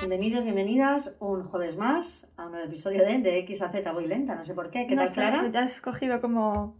[0.00, 4.06] Bienvenidos, bienvenidas un jueves más a un nuevo episodio de, de X a Z voy
[4.06, 4.86] lenta, no sé por qué.
[4.86, 5.50] ¿Qué no tal, sé, Clara?
[5.50, 6.76] Ya has cogido como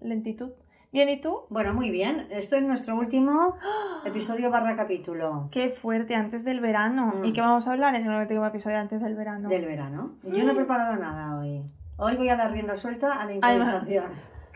[0.00, 0.50] lentitud.
[0.92, 1.42] Bien, ¿y tú?
[1.48, 2.26] Bueno, muy bien.
[2.30, 3.56] Esto es nuestro último
[4.04, 7.12] episodio barra capítulo Qué fuerte, antes del verano.
[7.14, 7.24] Mm.
[7.26, 9.48] ¿Y qué vamos a hablar en el último episodio antes del verano?
[9.48, 10.16] del verano.
[10.22, 11.62] Yo no he preparado nada hoy.
[11.98, 14.06] Hoy voy a dar rienda suelta a la improvisación.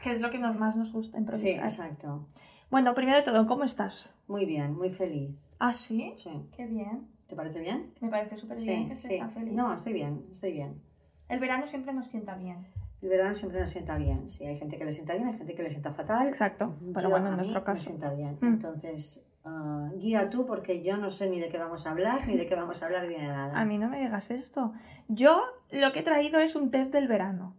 [0.02, 1.64] Que es lo que nos, más nos gusta Sí, improvisar.
[1.64, 2.27] exacto.
[2.70, 4.14] bueno, primero de todo, ¿cómo estás?
[4.29, 5.36] Muy bien, muy feliz.
[5.58, 6.12] ¿Ah, sí?
[6.16, 6.30] Sí.
[6.56, 7.06] Qué bien.
[7.30, 7.95] ¿Te parece bien?
[8.01, 9.55] Me parece súper bien que se está feliz.
[9.55, 10.83] No, estoy bien, estoy bien.
[11.29, 12.66] El verano siempre nos sienta bien.
[13.01, 14.29] El verano siempre nos sienta bien.
[14.29, 16.27] Sí, hay gente que le sienta bien, hay gente que le sienta fatal.
[16.27, 16.75] Exacto.
[16.93, 17.83] Pero Yo, bueno, a en mí nuestro Me caso.
[17.84, 18.37] sienta bien.
[18.41, 18.47] Mm.
[18.47, 22.37] Entonces, ah, guía tú porque yo no sé ni de qué vamos a hablar, ni
[22.37, 23.59] de qué vamos a hablar, ni de nada.
[23.59, 24.73] A mí no me digas esto.
[25.06, 27.55] Yo lo que he traído es un test del verano.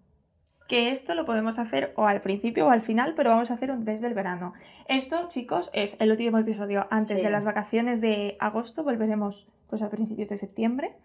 [0.72, 3.72] Que esto lo podemos hacer o al principio o al final, pero vamos a hacer
[3.72, 4.54] un test del verano.
[4.88, 7.22] Esto, chicos, es el último episodio antes Sí.
[7.24, 8.84] de las vacaciones de agosto.
[8.84, 10.96] Volveremos pues a principios de septiembre,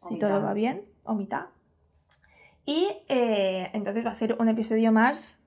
[0.00, 0.28] O si mitad.
[0.28, 1.46] todo va bien, o mitad.
[2.64, 5.40] Y eh, entonces va a ser un episodio más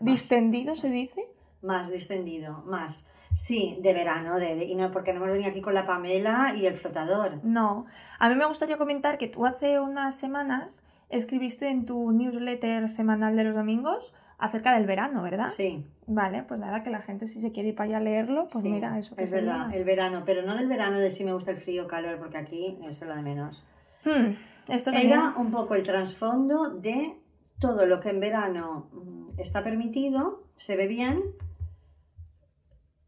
[0.00, 1.28] distendido, se dice.
[1.62, 3.08] Más distendido, más.
[3.32, 6.54] Sí, de verano, de, de- y no porque no hemos venido aquí con la Pamela
[6.56, 7.40] y el flotador.
[7.44, 7.86] No,
[8.18, 13.36] a mí me gustaría comentar que tú hace unas semanas escribiste en tu newsletter semanal
[13.36, 15.46] de los domingos acerca del verano, ¿verdad?
[15.46, 18.46] Sí, Vale, pues nada, que la gente si se quiere ir para allá a leerlo,
[18.46, 19.52] pues sí, mira, eso que es sería.
[19.52, 22.18] verdad, el verano, pero no del verano de si me gusta el frío o calor,
[22.18, 23.64] porque aquí eso es lo de menos.
[24.04, 24.34] Hmm,
[24.68, 25.12] esto también...
[25.12, 27.16] Era un poco el trasfondo de
[27.58, 31.24] todo lo que en verano mm, está permitido, se ve bien,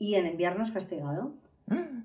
[0.01, 1.35] y en invierno es castigado.
[1.67, 2.03] Mm,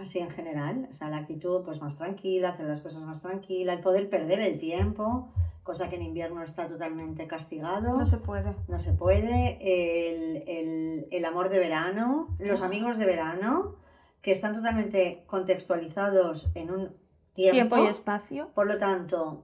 [0.00, 3.74] Así en general, o sea, la actitud pues más tranquila, hacer las cosas más tranquila,
[3.74, 5.28] el poder perder el tiempo,
[5.62, 7.98] cosa que en invierno está totalmente castigado.
[7.98, 8.54] no se puede.
[8.68, 9.58] No se puede.
[9.60, 13.76] El, el- el amor de verano, los amigos de verano,
[14.22, 16.96] que están totalmente contextualizados en un
[17.34, 17.52] tiempo.
[17.54, 18.50] Tiempo y espacio.
[18.54, 19.42] Por lo tanto,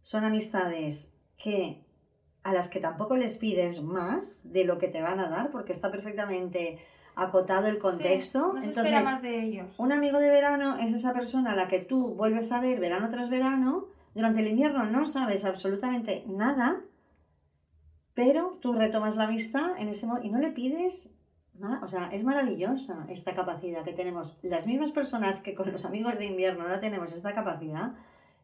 [0.00, 1.82] son amistades que
[2.42, 5.72] a las que tampoco les pides más de lo que te van a dar, porque
[5.72, 6.78] está perfectamente
[7.16, 8.52] acotado el contexto.
[8.54, 9.74] no se Entonces, espera más de ellos.
[9.78, 13.08] un amigo de verano es esa persona a la que tú vuelves a ver verano
[13.08, 13.86] tras verano.
[14.14, 16.80] Durante el invierno no sabes absolutamente nada,
[18.14, 21.12] pero tú retomas la amistad en ese mo- y no le pides.
[21.82, 24.38] O sea, es maravillosa esta capacidad que tenemos.
[24.42, 27.92] Las mismas personas que con los amigos de invierno no tenemos esta capacidad,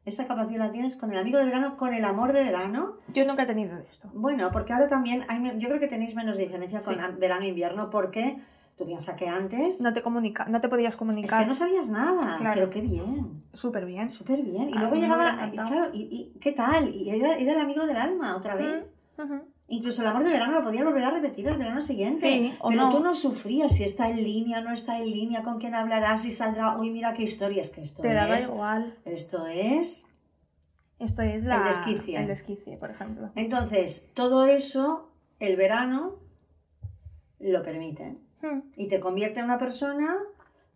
[0.06, 2.96] esa capacidad la tienes con el amigo de verano, con el amor de verano.
[3.12, 4.10] Yo nunca he tenido esto.
[4.14, 6.86] Bueno, porque ahora también hay, yo creo que tenéis menos diferencia Sí.
[6.94, 8.38] con verano e invierno porque
[8.76, 11.90] tú piensas que antes No te comunica, no te podías es comunicar que no sabías
[11.90, 12.54] nada, Claro.
[12.54, 14.10] pero qué bien, súper bien.
[14.10, 14.70] súper bien.
[14.70, 16.00] Y A luego llegaba, claro, y,
[16.34, 16.88] y ¿qué tal?
[16.94, 18.84] Y era, era el amigo del alma otra vez.
[19.18, 19.40] Mm.
[19.68, 22.16] Incluso el amor de verano lo podías volver a repetir el verano siguiente.
[22.16, 22.90] Sí, pero no.
[22.90, 26.30] tú no sufrías si está en línea, no está en línea, con quién hablarás, si
[26.30, 28.48] saldrá, uy, mira qué historia, es que esto Te daba es.
[28.48, 28.98] igual.
[29.06, 30.08] Esto es.
[30.98, 31.60] Esto es la...
[31.60, 32.18] desquicie.
[32.20, 33.30] El desquicie, por ejemplo.
[33.34, 35.08] Entonces, todo eso,
[35.40, 36.16] el verano
[37.40, 38.16] lo permite.
[38.42, 38.60] Hmm.
[38.76, 40.16] y te convierte en una persona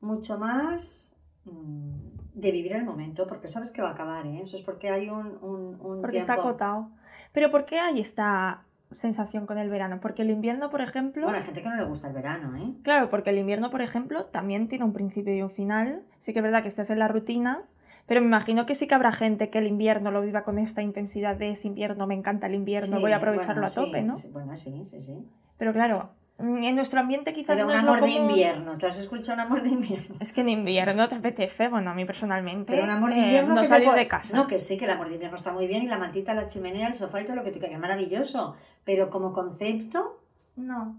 [0.00, 4.40] mucho más mm, de vivir el momento, porque sabes que va a acabar, ¿eh?
[4.42, 6.90] Eso es porque hay un, un, un Porque está acotado.
[7.32, 8.62] Pero ¿por qué hay esta
[8.92, 10.00] sensación con el verano?
[10.00, 11.24] Porque el invierno, por ejemplo...
[11.24, 12.74] Bueno, hay gente que no le gusta el verano, ¿eh?
[12.82, 16.02] Claro, porque el invierno, por ejemplo, también tiene un principio y un final.
[16.18, 17.64] Sí que es verdad que estás en la rutina,
[18.06, 20.82] pero me imagino que sí que habrá gente que el invierno lo viva con esta
[20.82, 24.00] intensidad de es invierno, me encanta el invierno, Sí, voy a aprovecharlo bueno, a tope,
[24.00, 24.18] sí, ¿no?
[24.18, 25.26] sí, Bueno, sí, sí, sí.
[25.58, 28.30] Pero claro, en nuestro ambiente quizás Pero no un amor de común.
[28.30, 30.16] invierno, ¿tú has escuchado un amor de invierno?
[30.20, 32.72] Es que en invierno te apetece, bueno, a mí personalmente.
[32.72, 34.36] Pero un amor de eh, invierno no que te de casa.
[34.36, 36.46] No, que sí, que el amor de invierno está muy bien y la mantita, la
[36.46, 38.54] chimenea, el sofá y todo lo que tú quieras, maravilloso.
[38.84, 40.20] Pero como concepto,
[40.56, 40.96] No.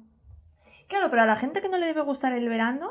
[0.87, 2.89] Claro, pero a la gente que no le debe gustar el verano,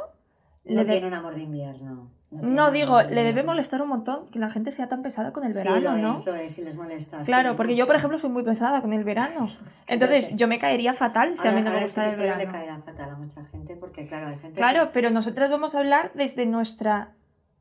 [0.64, 2.10] no le de- tiene un amor de invierno.
[2.30, 5.54] No digo, le debe molestar un montón que la gente sea tan pesada con el
[5.54, 6.14] Sí, verano, lo ¿no?
[6.18, 7.20] es, lo es, y les molesta.
[7.22, 7.86] Claro, sí, porque yo, mucho.
[7.86, 9.48] por ejemplo, soy muy pesada con el verano.
[9.86, 12.38] Entonces, yo me caería fatal si a mí no me gusta el verano.
[12.38, 14.54] le caerá fatal a mucha gente porque, claro, hay gente.
[14.58, 17.14] Claro, pero nosotras vamos a hablar desde nuestra,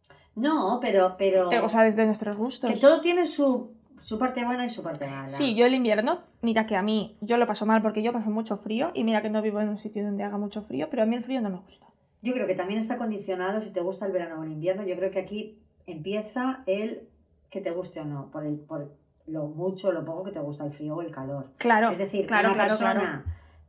[0.08, 1.16] que- No, pero.
[1.18, 2.70] pero eh, o sea, desde nuestros gustos.
[2.72, 3.72] que todo tiene su,
[4.02, 5.28] su parte buena y su parte mala.
[5.28, 8.32] Sí, yo el invierno, mira que a mí, yo lo paso mal porque yo paso
[8.32, 11.04] mucho frío y mira que no vivo en un sitio donde haga mucho frío, pero
[11.04, 11.86] a mí el frío no me gusta.
[12.26, 14.84] Yo creo que también está condicionado si te gusta el verano o el invierno.
[14.84, 17.08] Yo creo que aquí empieza el
[17.52, 18.92] que te guste o no, por, el, por
[19.28, 21.52] lo mucho o lo poco que te gusta el frío o el calor.
[21.58, 23.24] Claro, es decir, claro, una claro, persona claro.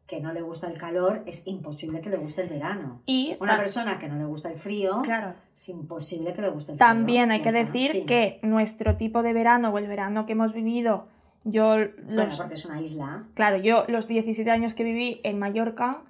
[0.06, 3.02] que no le gusta el calor es imposible que le guste el verano.
[3.04, 5.02] Y Una persona que no le gusta el frío
[5.54, 6.88] es imposible que le guste el frío.
[6.88, 10.54] también hay que está, decir que nuestro tipo de verano o el verano que hemos
[10.54, 11.08] vivido,
[11.44, 13.24] yo Bueno, los, porque es una isla.
[13.34, 16.02] claro, yo los 17 años que viví en Mallorca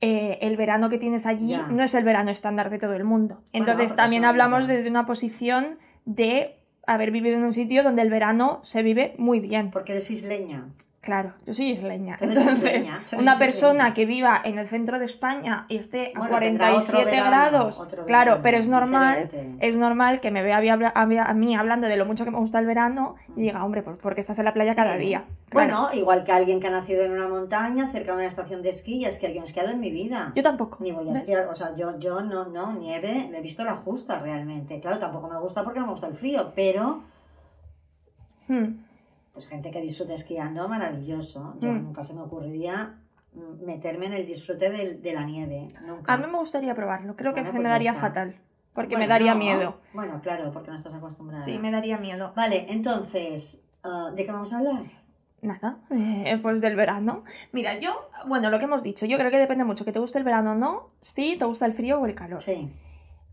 [0.00, 3.40] eh, el verano que tienes allí no es el verano estándar de todo el mundo.
[3.52, 6.56] Entonces también hablamos desde una posición de
[6.86, 9.70] haber vivido en un sitio donde el verano se vive muy bien.
[9.70, 10.68] Porque eres isleña.
[11.06, 12.16] Claro, yo soy isleña.
[12.20, 13.38] Entonces, isleña, una isleña.
[13.38, 17.04] persona que viva en el centro de España y esté a Bueno, tendrá otro 47
[17.12, 19.66] verano, grados, claro, pero es normal, diferente.
[19.68, 22.66] es normal que me vea a mí hablando de lo mucho que me gusta el
[22.66, 24.76] verano y diga, hombre, pues porque estás en la playa Sí.
[24.76, 25.24] cada día.
[25.48, 25.68] Claro.
[25.84, 28.70] Bueno, igual que alguien que ha nacido en una montaña, cerca de una estación de
[28.70, 30.32] esquí, es que no he esquiado en mi vida.
[30.34, 30.78] yo tampoco.
[30.80, 33.76] Ni voy a esquiar, o sea, yo, yo no, no, nieve, le he visto la
[33.76, 34.80] justa realmente.
[34.80, 37.02] Claro, tampoco me gusta porque no me gusta el frío, pero
[38.48, 38.85] Hmm.
[39.36, 41.56] Pues gente que disfrute esquiando, maravilloso.
[41.60, 41.82] Yo Mm.
[41.84, 42.94] nunca se me ocurriría
[43.34, 45.68] mm, meterme en el disfrute del- de, la nieve.
[45.86, 46.10] Nunca.
[46.10, 48.34] A mí me gustaría probarlo, creo que se pues me daría fatal,
[48.72, 49.38] porque Bueno, me daría no.
[49.38, 49.76] miedo.
[49.92, 51.44] Bueno, claro, porque no estás acostumbrada.
[51.44, 52.32] Sí, me daría miedo.
[52.34, 54.84] Vale, entonces, ah, ¿de qué vamos a hablar?
[55.42, 57.24] Nada, eh, pues del verano.
[57.52, 60.16] Mira, yo, bueno, lo que hemos dicho, yo creo que depende mucho que te guste
[60.16, 62.40] el verano o no, si te gusta el frío o el calor.
[62.40, 62.70] Sí.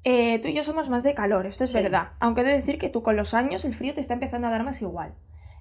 [0.04, 1.82] Eh, tú y yo somos más de calor, esto es Sí.
[1.82, 2.10] verdad.
[2.20, 4.52] Aunque he de decir que tú con los años el frío te está empezando a
[4.52, 5.14] dar más igual.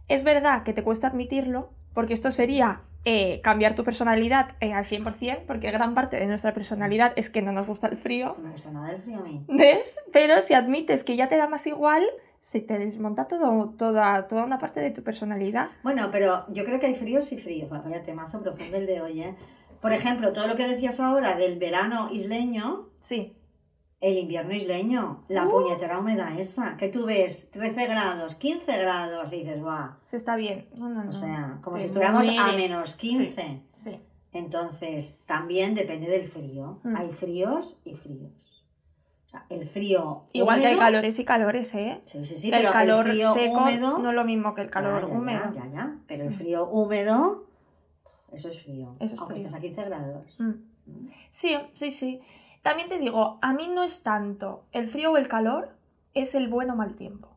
[0.09, 4.85] Es verdad que te cuesta admitirlo, porque esto sería eh, cambiar tu personalidad eh, al
[4.85, 8.35] 100%, porque gran parte de nuestra personalidad es que no nos gusta el frío.
[8.39, 9.45] No me gusta nada el frío a mí.
[9.49, 9.99] ¿Ves?
[10.13, 12.05] Pero si admites que ya te da más igual,
[12.41, 15.69] se te desmonta todo, toda, toda una parte de tu personalidad.
[15.83, 17.71] Bueno, pero yo creo que hay fríos y fríos.
[17.71, 19.37] Vaya temazo profundo el de hoy, ¿eh?
[19.81, 23.37] Por ejemplo, todo lo que decías ahora del verano isleño, Sí.
[24.03, 25.51] El invierno isleño, la Uh.
[25.51, 29.93] puñetera humedad esa, que tú ves 13 grados, 15 grados y dices, guau.
[30.03, 30.69] Se está bien.
[30.75, 31.09] No, no, no.
[31.09, 33.63] O sea, como si estuviéramos a menos 15.
[33.75, 34.01] Sí.
[34.33, 36.81] Entonces, también depende del frío.
[36.83, 36.97] Mm.
[36.97, 38.65] Hay fríos y fríos.
[39.27, 40.25] O sea, el frío.
[40.33, 42.01] Igual que hay calores y calores, ¿eh?
[42.05, 43.99] Sí, sí, sí, que pero el calor frío seco húmedo.
[43.99, 45.55] no es lo mismo que el calor Ya, ya, húmedo.
[45.55, 47.47] Ya, ya, Pero el frío húmedo,
[48.33, 48.97] eso es frío.
[49.01, 49.47] Eso es aunque frío.
[49.47, 50.41] estés a 15 grados.
[50.41, 50.53] Mm.
[51.31, 52.21] Sí, sí, sí.
[52.63, 55.77] También te digo, a mí no es tanto el frío o el calor,
[56.15, 57.29] es el buen o mal tiempo.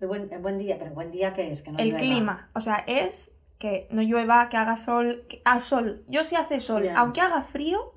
[0.00, 1.98] El buen, el buen día, pero buen día que es, que no el llueva.
[2.00, 6.04] clima, o sea, es que no llueva, que haga sol, que, a sol.
[6.08, 7.94] Yo si hace sol, aunque haga frío,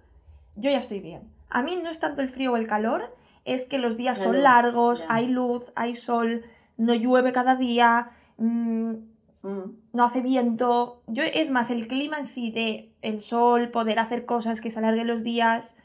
[0.55, 1.29] yo ya estoy bien.
[1.49, 3.13] A mí no es tanto el frío o el calor,
[3.43, 6.45] es que los días La son luz, largos, hay luz, hay sol,
[6.77, 8.93] no llueve cada día, mm,
[9.41, 9.71] Mm.
[9.93, 11.01] no hace viento.
[11.07, 14.79] Yo es más el clima en sí de el sol, poder hacer cosas que se
[14.79, 15.77] alarguen los días,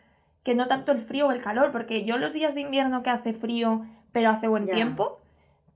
[0.44, 3.10] que no tanto el frío o el calor, porque yo los días de invierno que
[3.10, 5.20] hace frío, pero hace buen tiempo,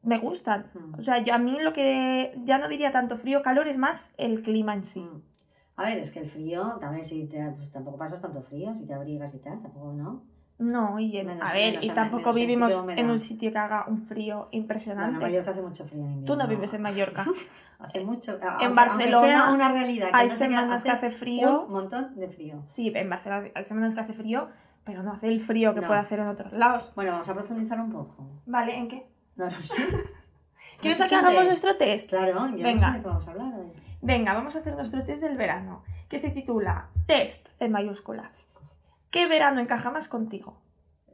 [0.03, 0.71] me gustan.
[0.75, 0.99] Mm.
[0.99, 3.79] O sea, yo a mí lo que ya no diría tanto frío o calor es
[3.79, 5.01] más el clima en sí.
[5.01, 5.23] Mm.
[5.77, 8.85] A ver, es que el frío, también si te, pues, tampoco pasas tanto frío, si
[8.85, 10.23] te abrigas y tal, tampoco, ¿no?
[10.59, 13.59] No, y en- Menos- a ver, menos y tampoco menos vivimos en un sitio que
[13.59, 15.15] haga un frío Bueno, impresionante.
[15.15, 16.27] en Mallorca hace mucho frío en invierno.
[16.35, 17.25] Tú no vives en Mallorca.
[17.79, 18.33] Hace mucho.
[18.37, 20.09] En aunque- Barcelona aunque sea una realidad.
[20.11, 21.63] que hay no semanas que hace frío.
[21.67, 22.61] Un montón de frío.
[22.67, 24.49] Sí, en Barcelona hay semanas que hace frío,
[24.83, 25.87] pero no hace el frío que No.
[25.87, 26.91] puede hacer en otros lados.
[26.97, 28.17] Bueno, vamos a profundizar un poco.
[28.47, 29.07] Vale, ¿en qué?
[29.37, 29.77] No lo sé.
[30.81, 31.47] ¿Quieres ¿Hemos que hagamos test?
[31.51, 32.09] nuestro test?
[32.11, 32.89] Claro, yo Venga.
[32.89, 33.73] no sé qué vamos a hablar hoy.
[34.03, 38.49] Venga, vamos a hacer nuestro test del verano, que se titula Test en mayúsculas.
[39.11, 40.59] ¿Qué verano encaja más contigo?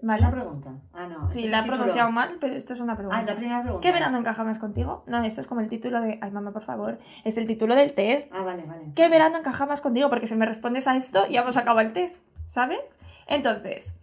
[0.03, 0.73] ¿Es una pregunta?
[0.93, 1.27] Ah, no.
[1.27, 3.19] Sí, la he pronunciado mal, pero esto es una pregunta.
[3.19, 3.81] Ah, la primera pregunta.
[3.81, 5.03] ¿Qué verano encaja más contigo?
[5.07, 6.19] No, eso es como el título de...
[6.21, 6.99] Ay, mamá, por favor.
[7.25, 8.31] Es el título del test.
[8.35, 8.93] Ah, vale, vale.
[8.95, 10.11] ¿Qué verano encaja más contigo?
[10.11, 12.99] Porque si me respondes a esto, ya hemos acabado el test, ¿sabes?
[13.27, 13.99] Entonces,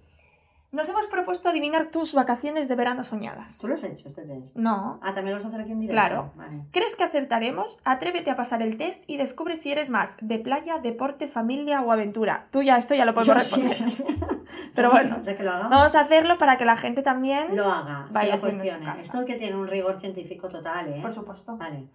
[0.72, 3.60] nos hemos propuesto adivinar tus vacaciones de verano soñadas.
[3.60, 4.56] ¿Tú lo has hecho este test?
[4.56, 5.00] No.
[5.02, 5.94] Ah, también lo vas a hacer aquí en directo.
[6.02, 6.32] Claro.
[6.36, 6.64] Vale.
[6.72, 7.80] ¿Crees que acertaremos?
[7.84, 11.92] Atrévete a pasar el test y descubre si eres más de playa, deporte, familia o
[11.92, 12.48] aventura.
[12.52, 13.92] Tú ya esto ya lo podemos Yo responder.
[13.92, 14.06] sí.
[14.76, 15.22] Pero bueno.
[15.24, 15.52] De que lo.
[15.52, 17.56] Vamos a hacerlo para que la gente también...
[17.56, 18.86] Lo haga, Vaya lo cuestione.
[18.86, 19.02] casa.
[19.02, 21.00] Esto que tiene un rigor científico total, ¿eh?
[21.02, 21.58] Por supuesto.
[21.58, 21.88] Vale.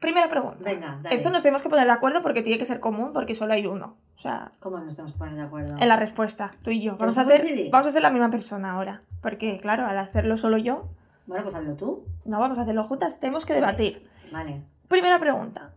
[0.00, 0.58] Primera pregunta.
[0.64, 1.14] Venga, dale.
[1.14, 3.66] Esto nos tenemos que poner de acuerdo porque tiene que ser común porque solo hay
[3.66, 3.98] uno.
[4.14, 5.76] O sea, ¿Cómo nos tenemos que poner de acuerdo?
[5.78, 6.96] en la respuesta, tú y yo.
[6.96, 9.02] Vamos ¿Vamos a ser, vamos a ser la misma persona ahora.
[9.22, 10.88] Porque, claro, al hacerlo solo yo,
[11.26, 12.06] Bueno, pues hazlo tú.
[12.24, 14.08] no vamos a hacerlo juntas, tenemos que debatir.
[14.32, 14.62] Vale.
[14.88, 15.74] Primera pregunta.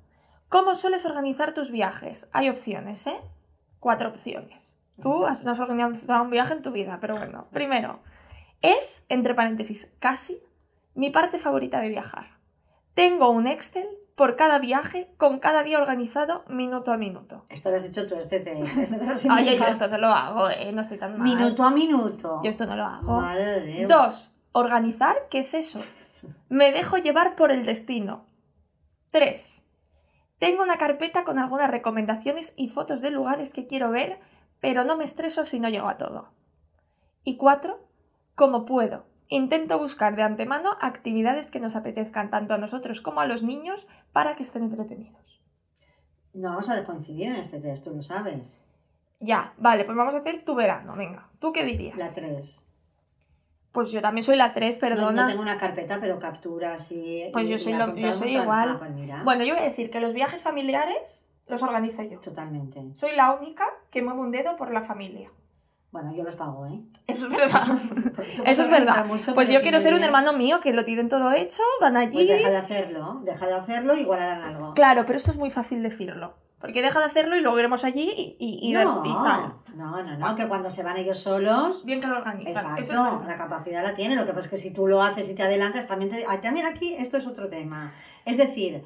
[0.48, 2.30] ¿Cómo sueles organizar tus viajes?
[2.32, 3.20] Hay opciones, ¿eh?
[3.82, 4.78] Cuatro opciones.
[5.02, 7.48] Tú has, no has organizado un viaje en tu vida, pero bueno.
[7.52, 8.00] Primero,
[8.62, 10.42] es, entre paréntesis, casi
[10.96, 12.38] mi parte favorita de viajar.
[12.94, 17.46] Tengo un Excel por cada viaje, con cada día organizado minuto a minuto.
[17.50, 18.78] Esto lo has hecho tú, este test.
[18.78, 20.72] Este te lo has Oye, yo esto no lo hago, ¿eh?
[20.72, 21.28] No estoy tan mal.
[21.28, 22.42] Minuto a minuto.
[22.44, 23.22] Yo esto no lo hago.
[23.22, 23.90] Madre de Dios.
[23.90, 25.80] Dos, organizar, ¿qué es eso?
[26.50, 28.26] Me dejo llevar por el destino.
[29.10, 29.64] Tres,
[30.40, 34.20] tengo una carpeta con algunas recomendaciones y fotos de lugares que quiero ver,
[34.60, 36.30] pero no me estreso si no llego a todo.
[37.24, 37.80] Y cuatro,
[38.36, 39.06] como puedo.
[39.34, 43.88] Intento buscar de antemano actividades que nos apetezcan tanto a nosotros como a los niños
[44.12, 45.42] para que estén entretenidos.
[46.36, 48.64] No vamos a coincidir en este test, tú lo sabes.
[49.20, 51.30] Ya, vale, pues vamos a hacer tu verano, venga.
[51.40, 51.98] ¿Tú qué dirías?
[51.98, 52.70] La 3.
[53.72, 55.22] Pues yo también soy la 3, No, perdona.
[55.24, 57.30] no tengo una carpeta, pero capturas y.
[57.34, 58.70] Pues y- yo soy, lo- yo soy igual.
[58.70, 59.24] Ah, pues.
[59.24, 62.20] Bueno, yo voy a decir que los viajes familiares los organizo yo.
[62.20, 62.84] Totalmente.
[62.94, 65.32] Soy la única que mueve un dedo por la familia.
[65.94, 66.82] Bueno, yo los pago, ¿eh?
[67.08, 67.62] Eso es verdad.
[68.46, 69.06] Eso es verdad.
[69.06, 72.14] mucho, Pues yo quiero ser un hermano mío que lo tienen todo hecho, van allí.
[72.14, 74.74] Pues deja de hacerlo, deja de hacerlo, igual harán algo.
[74.74, 76.34] Claro, pero esto es muy fácil decirlo.
[76.60, 79.54] Porque deja de hacerlo y luego iremos allí y, y, y no, y tal.
[79.76, 82.52] no, no, no, que cuando se van ellos solos, Bien que lo organizan.
[82.54, 84.16] exacto, Eso es la capacidad la tiene.
[84.16, 86.66] Lo que pasa es que si tú lo haces y te adelantas, también, te- también
[86.66, 87.94] aquí esto es otro tema.
[88.26, 88.84] Es decir,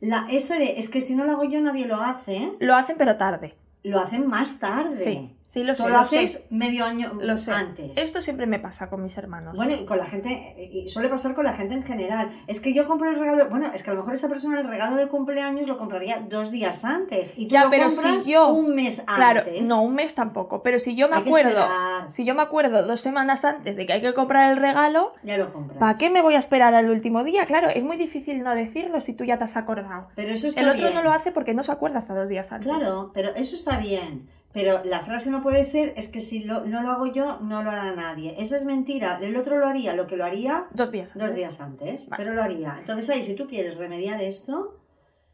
[0.00, 2.96] la, ese de, es que si no lo hago yo, nadie lo hace, Lo hacen
[2.98, 3.56] pero tarde.
[3.84, 4.94] Lo hacen más tarde.
[4.94, 5.88] Sí, sí lo Tú sé.
[5.90, 6.18] lo lo sé.
[6.20, 7.52] haces medio año Lo sé.
[7.52, 7.92] antes.
[7.96, 9.54] Esto siempre me pasa con mis hermanos.
[9.56, 12.30] Bueno, y con la gente, y suele pasar con la gente en general.
[12.46, 14.66] Es que yo compro el regalo, bueno, es que a lo mejor esa persona el
[14.66, 18.32] regalo de cumpleaños lo compraría dos días antes y tú Ya, lo pero compras si
[18.32, 19.62] yo- un mes Claro, antes.
[19.62, 20.62] no, un mes tampoco.
[20.62, 21.68] Pero si yo me Hay acuerdo,
[22.08, 25.36] si yo me acuerdo dos semanas antes de que hay que comprar el regalo, Ya
[25.36, 25.78] lo compras.
[25.78, 27.44] ¿para qué me voy a esperar al último día?
[27.44, 30.08] Claro, es muy difícil no decirlo si tú ya te has acordado.
[30.16, 30.94] Pero eso está El otro bien.
[30.94, 32.66] no lo hace porque no se acuerda hasta dos días antes.
[32.66, 34.28] Claro, pero eso está bien.
[34.52, 37.64] Pero la frase no puede ser, es que si lo- no lo hago yo, no
[37.64, 38.36] lo hará nadie.
[38.38, 39.18] Eso es mentira.
[39.20, 41.26] El otro lo haría, lo que lo haría Dos días antes.
[41.26, 42.22] dos días antes, Vale.
[42.22, 42.76] pero lo haría.
[42.78, 44.78] Entonces ahí, si tú quieres remediar esto,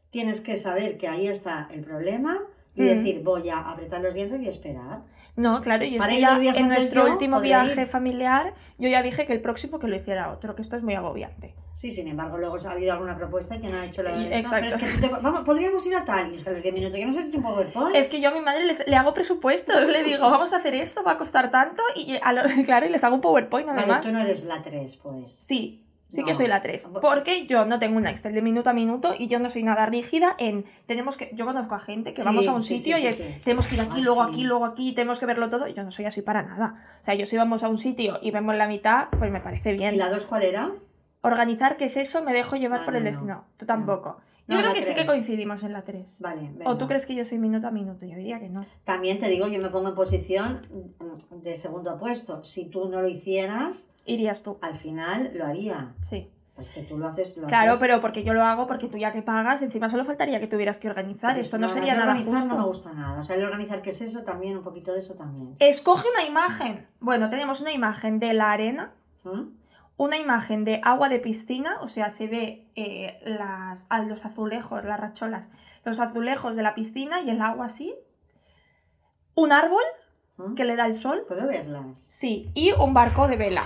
[0.08, 2.38] tienes que saber que ahí está el problema
[2.74, 2.84] y Mm.
[2.86, 5.02] decir, voy a apretar los dientes y esperar.
[5.40, 7.86] No, claro, y es que ya en nuestro yo último viaje ir.
[7.88, 10.94] familiar, yo ya dije que el próximo que lo hiciera otro, que esto es muy
[10.94, 11.54] agobiante.
[11.72, 14.66] Sí, sin embargo, luego ha habido alguna propuesta que no ha hecho la de Exacto.
[14.70, 16.74] Pero es que tú te- vamos, podríamos ir a tal y es que los 10
[16.74, 17.96] minutos nos has hecho un PowerPoint.
[17.96, 20.74] Es que yo a mi madre les- le hago presupuestos, le digo, vamos a hacer
[20.74, 23.78] esto, va a costar tanto, y a lo- claro, y les hago un PowerPoint Vale,
[23.80, 24.02] además.
[24.02, 25.32] tú no eres la 3, pues.
[25.32, 26.26] Sí, sí No.
[26.26, 26.88] que soy la 3.
[27.00, 29.86] Porque yo no tengo una Excel de minuto a minuto y yo no soy nada
[29.86, 30.66] rígida en.
[30.86, 31.30] Tenemos que.
[31.32, 33.76] Yo conozco a gente que Sí, vamos a un sí, sitio sí, y tenemos que
[33.76, 35.66] ir aquí, Ah, luego aquí, luego aquí, tenemos que verlo todo.
[35.66, 36.98] Y yo no soy así para nada.
[37.00, 39.70] O sea, yo si vamos a un sitio y vemos la mitad, pues me parece
[39.70, 39.96] ¿Y bien.
[39.96, 40.70] la 2 cuál era?
[41.22, 42.22] Organizar, ¿qué es eso?
[42.22, 43.10] Me dejo llevar No, por no, el no.
[43.10, 43.44] destino.
[43.56, 44.18] Tú tampoco.
[44.48, 46.18] Yo creo que sí que coincidimos en la 3.
[46.22, 46.50] Vale.
[46.64, 48.04] ¿O tú crees que yo soy minuto a minuto?
[48.04, 48.66] Yo diría que no.
[48.82, 50.66] También te digo, yo me pongo en posición
[50.98, 52.42] mm, de segundo puesto.
[52.42, 54.58] Si tú no lo hicieras, Irías tú.
[54.60, 55.94] al final lo haría.
[56.00, 56.30] Sí.
[56.54, 57.80] Pues que tú lo haces, lo Claro, haces.
[57.80, 60.78] pero porque yo lo hago, porque tú ya que pagas, encima solo faltaría que tuvieras
[60.78, 61.32] que organizar.
[61.32, 62.48] Pero si no sería nada organizar justo.
[62.54, 63.18] no me gusta nada.
[63.18, 64.24] O sea, el organizar, ¿qué es eso?
[64.24, 65.56] También, un poquito de eso también.
[65.58, 66.86] Escoge una imagen.
[67.00, 68.92] Bueno, tenemos una imagen de la arena,
[69.24, 69.42] ¿Mm?
[69.96, 75.00] una imagen de agua de piscina, o sea, se ve eh, las, los azulejos, las
[75.00, 75.48] racholas,
[75.84, 77.94] los azulejos de la piscina y el agua así.
[79.34, 79.82] Un árbol.
[80.56, 82.00] Que le da el sol, Puedo verlas.
[82.00, 83.64] sí, y un barco de vela,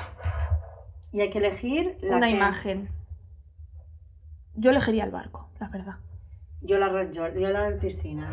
[1.12, 2.88] Y hay que elegir la una que- imagen.
[4.56, 5.94] Yo elegiría el barco, la verdad.
[6.60, 8.30] Yo la, yo, yo la piscina.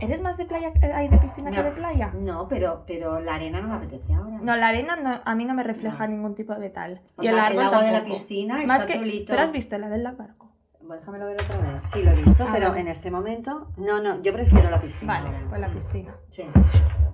[0.00, 2.12] ¿Eres más de playa eh, de piscina que de playa?
[2.14, 4.38] No, pero, pero la arena no me apetece ahora.
[4.42, 6.14] No, la arena no- a mí no me refleja No.
[6.16, 7.00] ningún tipo de tal.
[7.16, 9.32] O y sea, el, árbol agua de la piscina Más está que, azulito.
[9.32, 10.49] ¿Pero has visto la del barco?
[10.96, 11.86] Déjamelo ver otra vez.
[11.86, 13.70] Sí, lo he visto, Ah, pero en este momento.
[13.76, 15.20] No, no, yo prefiero la piscina.
[15.20, 16.14] Vale, pues la piscina.
[16.28, 16.44] Sí,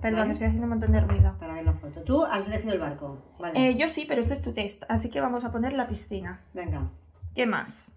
[0.01, 0.31] Perdón, Vale.
[0.33, 1.35] estoy haciendo un montón de ruido.
[1.39, 2.01] para ver la foto.
[2.03, 3.17] Tú has elegido el barco.
[3.39, 3.69] Vale.
[3.69, 6.41] Eh, yo sí, pero este es tu test, así que vamos a poner la piscina.
[6.53, 6.89] Venga,
[7.35, 7.91] ¿Qué más?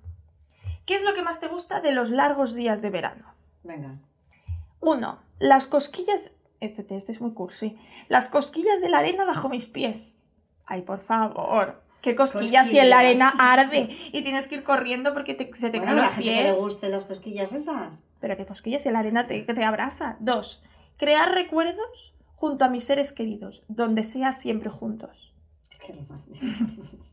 [0.87, 3.25] ¿Qué es lo que más te gusta de los largos días de verano?
[3.63, 3.99] venga.
[4.81, 6.31] Uno, las cosquillas...
[6.61, 7.79] Este test es muy cursi.
[8.09, 10.17] Las cosquillas de la arena bajo mis pies.
[10.67, 11.83] Ay, por favor.
[12.03, 13.23] ¿Qué cosquillas si en la Cosquillas.
[13.35, 16.25] arena arde y tienes que ir corriendo porque te- se te Bueno, caen los gente
[16.31, 16.57] que le pies?
[16.59, 18.01] gusten las cosquillas esas.
[18.21, 20.17] Pero qué cosquillas si la arena te, te abrasa.
[20.21, 20.63] Dos,
[20.97, 25.33] crear recuerdos junto a mis seres queridos, donde sea siempre juntos.
[25.87, 25.95] Qué.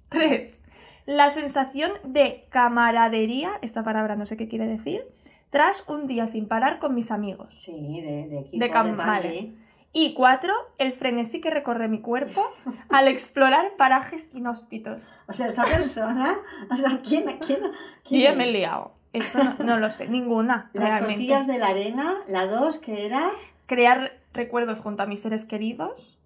[0.10, 0.66] 3.
[1.06, 5.02] La sensación de camaradería, esta palabra no sé qué quiere decir,
[5.50, 7.48] tras un día sin parar con mis amigos.
[7.58, 8.58] Sí, de, de equipo.
[8.60, 9.54] De vale.
[10.00, 10.54] Y 4.
[10.78, 12.42] El frenesí que recorre mi cuerpo
[12.90, 15.18] al explorar parajes inhóspitos.
[15.28, 16.36] O sea, esta persona.
[16.70, 17.70] O sea, ¿quién, quién, Yo
[18.08, 18.92] quién ya me he liado.
[19.12, 20.70] Esto no, no lo sé, ninguna.
[20.74, 21.16] Las realmente.
[21.16, 23.32] cosquillas de la arena, la dos que era.
[23.66, 26.20] Crear recuerdos junto a mis seres queridos.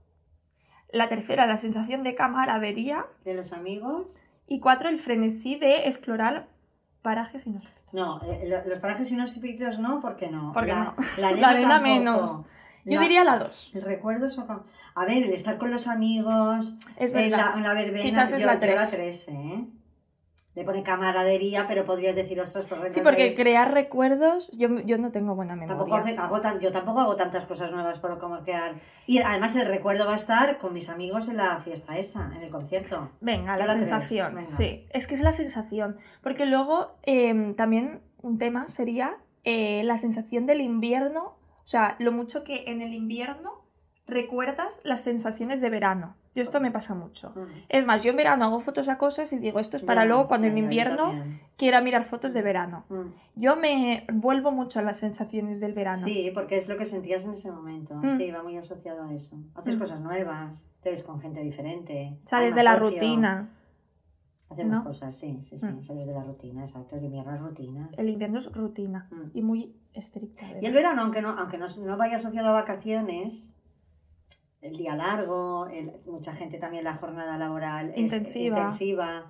[0.91, 3.05] La tercera, la sensación de camaradería.
[3.23, 4.21] de los amigos.
[4.47, 6.49] Y cuatro, el frenesí de explorar
[7.01, 7.93] parajes inhóspitos.
[7.93, 10.51] No, eh, lo- los parajes inhóspitos no, porque no.
[10.51, 10.95] ¿Por qué la, no?
[11.19, 12.45] La arena, La arena menos.
[12.85, 13.71] Yo La- diría la dos.
[13.75, 14.37] El recuerdo es
[14.95, 17.51] A ver, el estar con los amigos, Es en verdad.
[17.53, 18.75] la, en la verbena, Quizás es yo, la yo tres.
[18.75, 19.65] la 3, ¿eh?
[20.53, 24.97] Le pone camaradería, pero podrías decir, ostras, por Sí, realmente porque crear recuerdos, yo, yo
[24.97, 26.03] no tengo buena Tampoco memoria.
[26.13, 28.73] hace- hago tan- yo tampoco hago tantas cosas nuevas por como crear.
[29.07, 32.41] Y además el recuerdo va a estar con mis amigos en la fiesta esa, en
[32.43, 33.11] el concierto.
[33.21, 34.35] Venga, la la tres, sensación.
[34.35, 34.49] venga.
[34.51, 35.95] Sí, es que es la sensación.
[36.21, 42.11] Porque luego em, también un tema sería eh, la sensación del invierno O sea, lo
[42.11, 43.61] mucho que en el invierno
[44.07, 46.15] recuerdas las sensaciones de verano.
[46.33, 47.33] Yo esto me pasa mucho.
[47.35, 47.65] Mm.
[47.67, 50.27] Es más, yo en verano hago fotos a cosas y digo, esto es para luego
[50.27, 51.13] cuando en invierno
[51.57, 52.85] quiera mirar fotos de verano.
[52.89, 53.01] Mm.
[53.35, 55.97] Yo me vuelvo mucho a las sensaciones del verano.
[55.97, 57.95] Sí, porque es lo que sentías en ese momento.
[57.95, 58.17] Mm.
[58.17, 59.37] Sí, va muy asociado a eso.
[59.55, 62.17] Haces cosas nuevas, te ves con gente diferente.
[62.23, 63.49] Sales de la ocio, rutina.
[64.51, 64.83] Haces más ¿no?
[64.83, 65.67] cosas, sí, sí, sí.
[65.67, 65.83] Mm.
[65.83, 66.95] Sales de la rutina, exacto.
[66.97, 67.89] El invierno es rutina.
[67.97, 69.37] El invierno es rutina Mm.
[69.37, 70.45] y muy estricta.
[70.61, 73.53] Y el verano, aunque no, aunque no, no vaya asociado a vacaciones,
[74.61, 78.57] el día largo, el- mucha gente también la jornada laboral es Intensiva.
[78.57, 79.25] intensiva,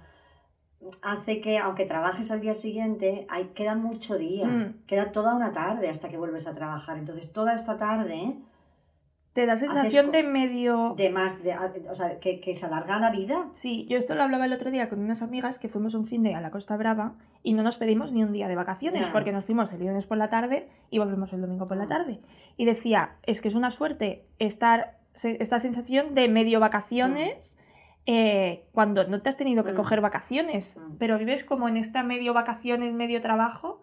[1.04, 4.86] hace que, aunque trabajes al día siguiente, hay, queda mucho día, Mm.
[4.88, 6.98] queda toda una tarde hasta que vuelves a trabajar.
[6.98, 8.36] Entonces, toda esta tarde,
[9.34, 10.94] Te da sensación de medio...
[10.98, 11.56] de más, de,
[11.90, 13.48] o sea, que, que se alarga la vida.
[13.54, 16.22] Sí, yo esto lo hablaba el otro día con unas amigas que fuimos un fin
[16.24, 19.32] de a la Costa Brava y no nos pedimos ni un día de vacaciones porque
[19.32, 21.88] nos fuimos el viernes por la tarde y volvemos el domingo por la Ah.
[21.88, 22.20] tarde.
[22.58, 27.58] Y decía, es que es una suerte estar esta sensación de medio vacaciones
[28.08, 29.76] eh, cuando no te has tenido que Mm.
[29.76, 30.96] coger vacaciones, Mm.
[30.98, 33.80] pero vives como en esta medio vacaciones, medio trabajo.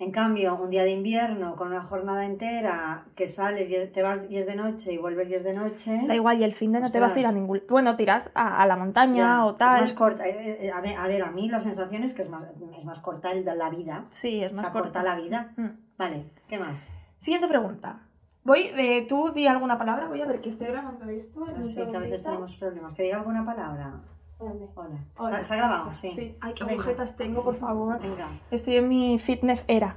[0.00, 4.22] En cambio, un día de invierno con una jornada entera, que sales y te vas
[4.30, 6.00] y es de noche y vuelves y es de noche.
[6.06, 7.62] Da igual, y el fin de no te vas a ir a ningún...
[7.68, 9.74] Bueno, tiras a, a la montaña Ya, o tal.
[9.76, 10.26] Es más corta.
[10.26, 12.46] eh, eh, A ver, a ver, a mí la sensación es que es más,
[12.78, 14.06] es más corta la vida.
[14.08, 14.88] Sí, es O más sea, corta.
[14.88, 15.52] corta la vida.
[15.58, 15.68] Mm.
[15.98, 16.92] Vale, ¿qué más?
[17.18, 18.00] Siguiente pregunta.
[18.42, 21.40] Voy, eh, tú di alguna palabra, voy a ver que estoy grabando esto.
[21.42, 22.94] un Sí, que a veces tenemos problemas.
[22.94, 24.00] Que diga alguna palabra.
[24.40, 24.96] Hola.
[25.14, 25.36] ¿Se, Hola.
[25.38, 25.94] ha- se ha grabado?
[25.94, 26.10] Sí.
[26.10, 26.36] Sí.
[26.40, 28.00] Ay, qué agujetas tengo, por favor.
[28.00, 28.28] Venga.
[28.50, 29.96] Estoy en mi fitness era.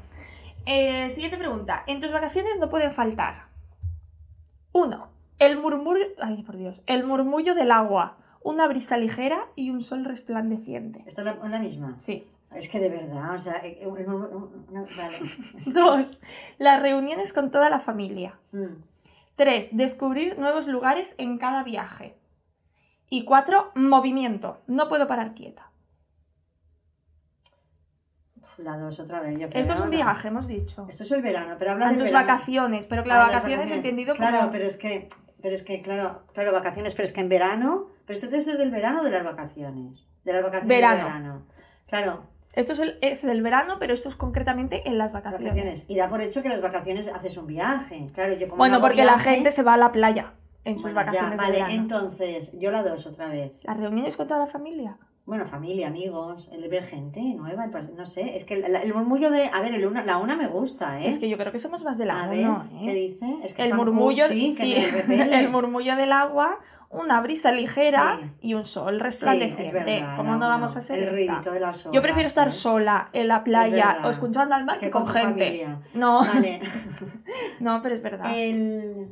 [0.65, 1.83] Eh, siguiente pregunta.
[1.87, 3.47] En tus vacaciones no pueden faltar.
[4.73, 5.09] Uno,
[5.39, 6.05] el murmullo.
[6.21, 6.81] Ay, por Dios.
[6.87, 11.03] El murmullo del agua, una brisa ligera y un sol resplandeciente.
[11.05, 11.95] ¿Esta es la, misma?
[11.97, 12.27] Sí.
[12.53, 15.17] Es que de verdad, o sea, eh, vale.
[15.73, 16.21] Dos,
[16.59, 18.37] las reuniones con toda la familia.
[18.51, 18.75] Mm.
[19.35, 22.15] Tres, descubrir nuevos lugares en cada viaje.
[23.15, 24.63] Y cuatro, movimiento.
[24.65, 25.69] No puedo parar quieta.
[28.57, 29.37] La dos otra vez.
[29.39, 30.87] Yo creo, Esto es un viaje, hemos dicho.
[30.89, 32.25] Esto es el verano, pero habla En del tus verano.
[32.27, 34.51] vacaciones, pero claro, las vacaciones, entendido Claro, como...
[34.51, 35.07] pero es que,
[35.43, 38.57] pero es que, claro, claro, vacaciones, pero es que en verano, pero este test es
[38.57, 40.07] del verano o de las vacaciones.
[40.23, 40.97] De las vacaciones Verano.
[40.97, 41.45] de verano.
[41.87, 42.23] Claro,
[42.53, 45.49] Esto es, el- es del verano, pero esto es concretamente en las vacaciones.
[45.49, 45.87] vacaciones.
[45.89, 48.05] Y da por hecho que las vacaciones haces un viaje.
[48.11, 50.33] Claro, yo como Bueno, porque la gente se va a la playa
[50.65, 51.73] en sus Bueno, ya, vacaciones de vale, verano.
[51.73, 53.59] entonces, yo la dos otra vez.
[53.63, 54.97] Las reuniones con toda la familia.
[55.25, 59.29] Bueno, familia, amigos, el ver gente nueva, el no sé, es que el, el murmullo
[59.31, 61.07] de, a ver, el una, la una me gusta, ¿eh?
[61.07, 62.81] Es que yo creo que somos más de la a ver, uno, ¿eh?
[62.87, 63.37] ¿qué dice?
[63.41, 64.53] Es que el murmullo, sí,
[64.93, 65.39] repele.
[65.39, 68.31] el murmullo del agua, una brisa ligera Sí.
[68.41, 69.63] y un sol Sí, resplandeciente.
[69.63, 71.51] es verdad, ¿Cómo no vamos a hacer El esta?
[71.51, 72.51] de las Yo prefiero estar ¿eh?
[72.51, 75.45] sola en la playa o escuchando al mar que, con gente.
[75.45, 75.79] familia.
[75.93, 76.59] No, Vale.
[77.61, 78.29] no, pero es verdad.
[78.37, 79.07] El,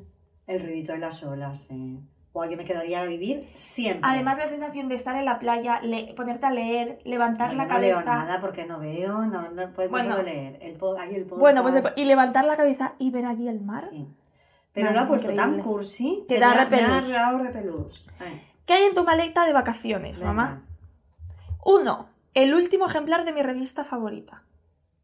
[0.52, 1.98] el ruidito de las olas, eh.
[2.34, 4.10] Guau, yo me quedaría a vivir siempre.
[4.10, 7.70] Además la sensación de estar en la playa, le- ponerte a leer, levantar la no
[7.70, 8.00] cabeza.
[8.00, 10.10] leo nada porque no veo, no, no, puedo, no Bueno.
[10.12, 10.58] puedo leer.
[10.62, 13.80] El, ahí el Bueno, pues y levantar la cabeza y ver allí el mar.
[13.80, 14.08] sí.
[14.74, 17.42] Pero Vale, lo ha puesto tan cursi Te que da ha- me ha repelús.
[17.44, 18.10] repelús.
[18.66, 20.32] ¿Qué hay en tu maleta de vacaciones, venga.
[20.34, 20.62] mamá?
[21.66, 24.44] Uno, el último ejemplar de mi revista favorita.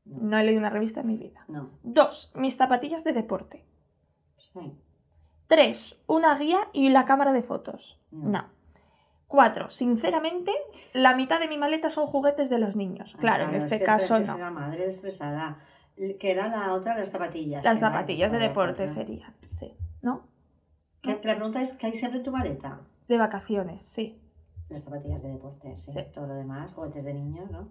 [0.05, 1.43] No he leído una revista en mi vida.
[1.49, 3.65] No, Dos, mis zapatillas de deporte.
[4.37, 4.71] sí.
[5.47, 7.99] Tres, una guía y la cámara de fotos.
[8.11, 8.29] No.
[8.31, 8.57] No.
[9.27, 10.53] Cuatro, sinceramente,
[10.93, 13.15] la mitad de mi maleta son juguetes de los niños.
[13.15, 14.37] Ay, Claro, en es este que caso es no.
[14.37, 15.59] la madre estresada.
[15.95, 17.65] Que era la otra, las zapatillas.
[17.65, 19.75] Las zapatillas de deporte serían, sí.
[20.01, 20.27] ¿No?
[21.01, 22.81] Que La pregunta es, ¿qué hay siempre en tu maleta?
[23.07, 24.21] De vacaciones, sí.
[24.69, 25.91] Las zapatillas de deporte, sí.
[25.91, 25.99] Sí.
[26.13, 27.69] Todo lo demás, juguetes de niños, ¿no?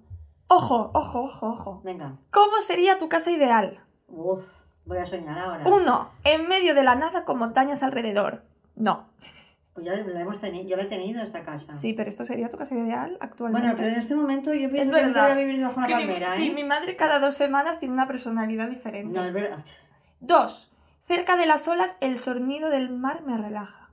[0.48, 1.80] Ojo, ojo, ojo, ojo.
[1.84, 2.18] Venga.
[2.30, 3.80] ¿Cómo sería tu casa ideal?
[4.08, 4.44] Uf,
[4.86, 5.64] voy a soñar ahora.
[5.68, 8.42] Uno, en medio de la nada con montañas alrededor.
[8.74, 9.08] No.
[9.74, 11.70] Pues ya la hemos tenido, yo la he tenido esta casa.
[11.70, 13.60] Sí, pero esto sería tu casa ideal actualmente.
[13.66, 15.24] Bueno, pero en este momento yo pienso Es que verdad.
[15.24, 16.38] voy a vivir Es una mi- palmera, ¿eh?
[16.38, 19.14] sí, mi madre cada dos semanas tiene una personalidad diferente.
[19.14, 19.58] No, es verdad.
[20.20, 20.70] Dos,
[21.06, 23.90] cerca de las olas el sonido del mar me relaja.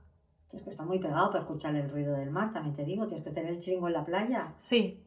[0.48, 3.06] Tienes que estar muy pegado para escuchar el ruido del mar, también te digo.
[3.06, 4.52] Tienes que tener el chingo en la playa.
[4.56, 5.02] Sí.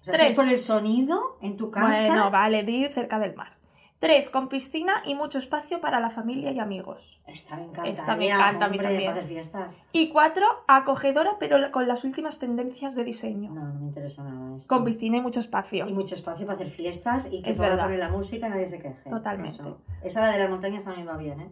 [0.00, 0.30] O sea, si Tres.
[0.32, 2.06] es por el sonido en tu casa.
[2.06, 3.56] Bueno, vale, di cerca del mar.
[4.00, 7.20] Tres, con piscina y mucho espacio para la familia y amigos.
[7.26, 7.90] Esta me encanta.
[7.90, 9.00] Esta me Ea, encanta a mí también.
[9.06, 9.76] Para hacer fiestas.
[9.90, 13.50] Y cuatro, acogedora pero con las últimas tendencias de diseño.
[13.52, 14.72] No, no me interesa nada esto.
[14.72, 15.84] Con piscina y mucho espacio.
[15.88, 17.84] Y mucho espacio para hacer fiestas y que Es pueda verdad.
[17.86, 19.10] poner la música y nadie se queje.
[19.10, 19.50] Totalmente.
[19.50, 19.80] Eso.
[20.04, 21.50] Esa la de las montañas también va bien, ¿eh?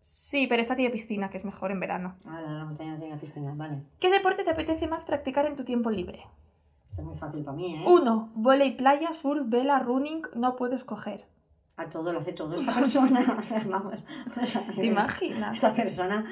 [0.00, 2.16] Sí, pero esta tiene piscina, que es mejor en verano.
[2.24, 3.82] Ah, la de las montañas tiene piscina, vale.
[4.00, 6.24] ¿Qué deporte te apetece más practicar en tu tiempo libre?
[6.88, 7.84] Esto es muy fácil para mí, ¿eh?
[7.86, 11.26] Uno, Volei playa, surf, vela, running, no puedo escoger.
[11.78, 13.20] A todo lo hace todo esta persona.
[13.38, 14.04] O sea, vamos.
[14.40, 15.54] o sea, ¿Te imaginas?
[15.54, 16.24] Esta persona.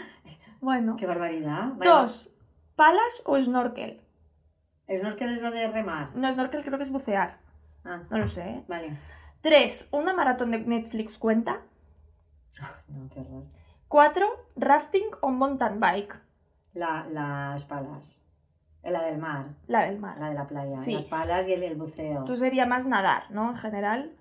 [0.61, 0.97] Bueno.
[0.97, 1.73] Qué barbaridad.
[1.83, 2.37] Dos,
[2.75, 4.03] palas o snorkel.
[4.87, 6.15] El snorkel es lo de remar.
[6.15, 7.39] No, snorkel creo que es bucear.
[7.85, 8.43] Ah, No lo sé.
[8.51, 8.65] ¿eh?
[8.69, 8.95] vale.
[9.41, 11.63] Tres, una maratón de Netflix cuenta.
[12.89, 13.45] No, qué horror.
[13.89, 16.21] Cuatro, rafting o mountain bike.
[16.75, 18.27] La, las palas.
[18.83, 19.47] Eh, La del mar.
[19.69, 20.19] La del mar.
[20.19, 20.81] La de la playa.
[20.81, 20.95] Sí.
[20.95, 22.25] Las palas y el, el buceo.
[22.25, 23.51] Tú sería más nadar, ¿no?
[23.51, 24.17] En general.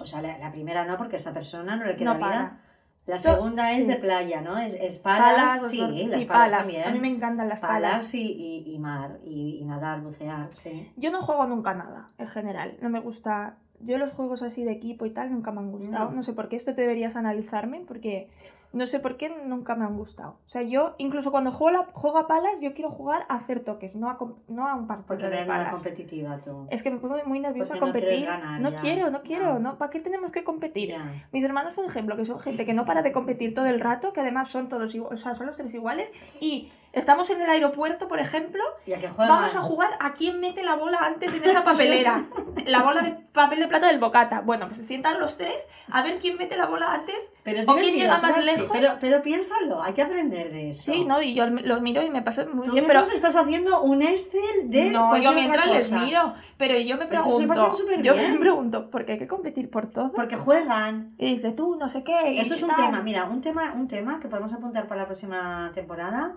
[0.00, 2.36] O sea, la, la primera no, porque esa persona no le queda No para.
[2.38, 2.60] vida.
[3.06, 3.90] La So- segunda es sí.
[3.90, 4.56] de playa, ¿no?
[4.58, 6.58] Es, es palas, o sí, snor- las sí, palas, palas.
[6.64, 6.88] también.
[6.88, 7.90] A mí me encantan las palas.
[7.92, 10.90] palas y, y- y mar, y, y nadar, bucear, sí.
[10.96, 12.78] Yo no juego nunca nada, en general.
[12.80, 13.58] No me gusta.
[13.80, 16.10] Yo los juegos así de equipo y tal nunca me han gustado.
[16.10, 16.16] No.
[16.16, 16.56] No sé por qué.
[16.56, 18.30] Esto deberías analizarme porque
[18.74, 20.32] no sé por qué nunca me han gustado.
[20.32, 23.60] O sea, yo incluso cuando juego, la- juego a palas, yo quiero jugar a hacer
[23.60, 25.72] toques, no a, no a un partido Porque no de eres palas.
[25.74, 26.66] competitiva tú.
[26.70, 28.26] Es que me pongo muy nerviosa a no competir.
[28.26, 28.78] ganar, no ya.
[28.78, 29.58] quiero, no quiero, No.
[29.60, 29.78] ¿no?
[29.78, 30.90] ¿Para qué tenemos que competir?
[30.90, 31.26] Ya.
[31.32, 34.12] Mis hermanos, por ejemplo, que son gente que no para de competir todo el rato,
[34.12, 36.10] que además son todos iguales, o sea, son los tres iguales,
[36.40, 40.40] y estamos en el aeropuerto, por ejemplo, ¿Y a qué vamos a jugar a quién
[40.40, 42.24] mete la bola antes en esa papelera.
[42.66, 44.40] la bola de papel de plata del bocata.
[44.40, 47.32] Bueno, pues se sientan los tres a ver quién mete la bola antes.
[47.42, 48.34] Pero ¿O quién llega más.
[48.36, 48.70] Sí, lejos?
[48.72, 50.92] Pero, pero piénsalo, hay que aprender de eso.
[50.92, 51.20] Sí, ¿no?
[51.20, 53.00] Y yo lo miro y me paso muy Tú bien, pero...
[53.00, 57.30] estás haciendo un Excel de No, yo mientras les miro, pero yo me Pero eso
[57.38, 58.32] se pregunto, súper yo bien.
[58.34, 60.12] me pregunto, ¿por qué hay que competir por todo?
[60.12, 61.14] Porque juegan.
[61.18, 62.40] Y dice tú, no sé qué.
[62.40, 62.86] Esto es un tal.
[62.86, 66.34] tema, mira, un tema, un tema que podemos apuntar para la próxima temporada,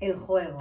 [0.00, 0.58] el juego.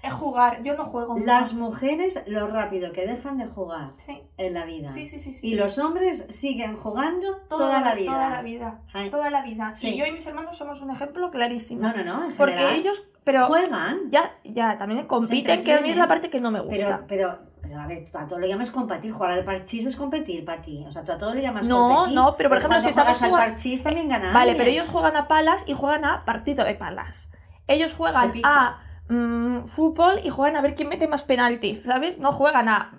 [0.00, 1.14] Es jugar, yo no juego.
[1.18, 1.26] nunca.
[1.26, 4.92] Las mujeres lo rápido que dejan de jugar Sí, en la vida.
[4.92, 5.34] sí, sí, sí.
[5.34, 5.44] sí.
[5.48, 8.12] Y los hombres siguen jugando Toda, toda, la vida.
[8.12, 8.80] Toda la vida.
[8.92, 9.10] Ay.
[9.10, 9.72] Toda la vida.
[9.72, 9.94] Sí.
[9.94, 11.80] Y yo y mis hermanos somos un ejemplo clarísimo.
[11.82, 13.98] No, no, no, en Porque general, ellos, pero juegan.
[14.10, 17.04] ya, ya, también compiten, que a mí es la parte que no me gusta.
[17.08, 19.10] Pero, pero, pero, a ver, tú a todo lo llamas competir.
[19.10, 20.84] Jugar al parchís es competir para ti.
[20.86, 22.14] O sea, tú a todo le llamas No, competir.
[22.14, 24.32] no, pero por ejemplo, si estamos juegas al parchís también ganas.
[24.32, 27.30] Vale, pero ellos juegan a palas y juegan a partido de palas.
[27.68, 32.18] Ellos juegan a mm, fútbol y juegan a ver quién mete más penaltis, ¿sabes?
[32.18, 32.98] No juegan a...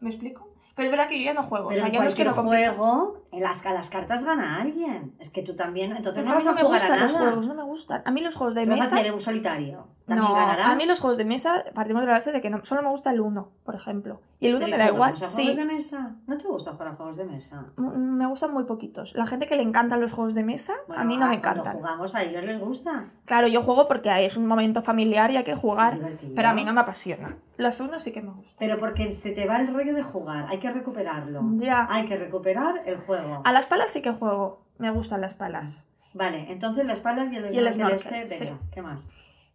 [0.00, 0.48] ¿Me explico?
[0.74, 1.68] Pero es verdad que yo ya no juego.
[1.68, 4.60] Pero o sea, ya no es que no juego, en las, a las cartas gana
[4.60, 5.14] alguien.
[5.20, 7.02] Es que tú también, entonces Pues no a me jugar a gustan nada.
[7.02, 8.02] los juegos, no me gustan.
[8.04, 8.96] A mí los juegos de Te vas a mesa...
[8.96, 9.86] hacer un solitario.
[10.06, 10.66] También No, ganarás.
[10.66, 12.90] a mí los juegos de mesa partimos de la base de que no, solo me
[12.90, 14.20] gusta el 1, por ejemplo.
[14.38, 15.12] Y el 1 Pero, me da igual.
[15.12, 16.16] ¿vamos a Sí, juegos de mesa?
[16.26, 17.64] ¿No te gusta jugar a juegos de mesa?
[17.78, 19.14] m- me gustan muy poquitos.
[19.14, 21.60] La gente que le encantan los juegos de mesa, Bueno, a mí no me cuando
[21.62, 21.76] encantan.
[21.80, 23.06] jugamos a ellos les gusta.
[23.24, 25.98] Claro, yo juego porque es un momento familiar y hay que jugar,
[26.36, 27.38] pero a mí no me apasiona.
[27.56, 28.56] Los unos sí que me gustan.
[28.58, 31.40] Pero porque se te va el rollo de jugar, hay que recuperarlo.
[31.56, 31.86] Ya.
[31.88, 33.40] Hay que recuperar el juego.
[33.42, 34.60] A las palas sí que juego.
[34.76, 35.86] Me gustan las palas.
[36.12, 38.68] Vale, entonces las palas y el Y el snorkel, este, venga, sí.
[38.72, 39.10] ¿qué más?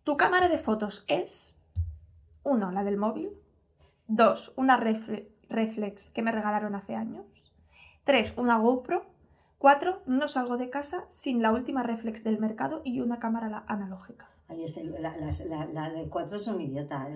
[0.09, 1.55] ¿Tu cámara de fotos es?
[2.41, 3.29] Uno, la del móvil.
[4.07, 7.25] Dos, una refle- reflex que me regalaron hace años.
[8.05, 9.05] Tres, una GoPro.
[9.59, 14.27] Cuatro, no salgo de casa sin la última reflex del mercado y una cámara analógica.
[14.47, 17.07] Ahí está, la, la, la, la de cuatro es un idiota.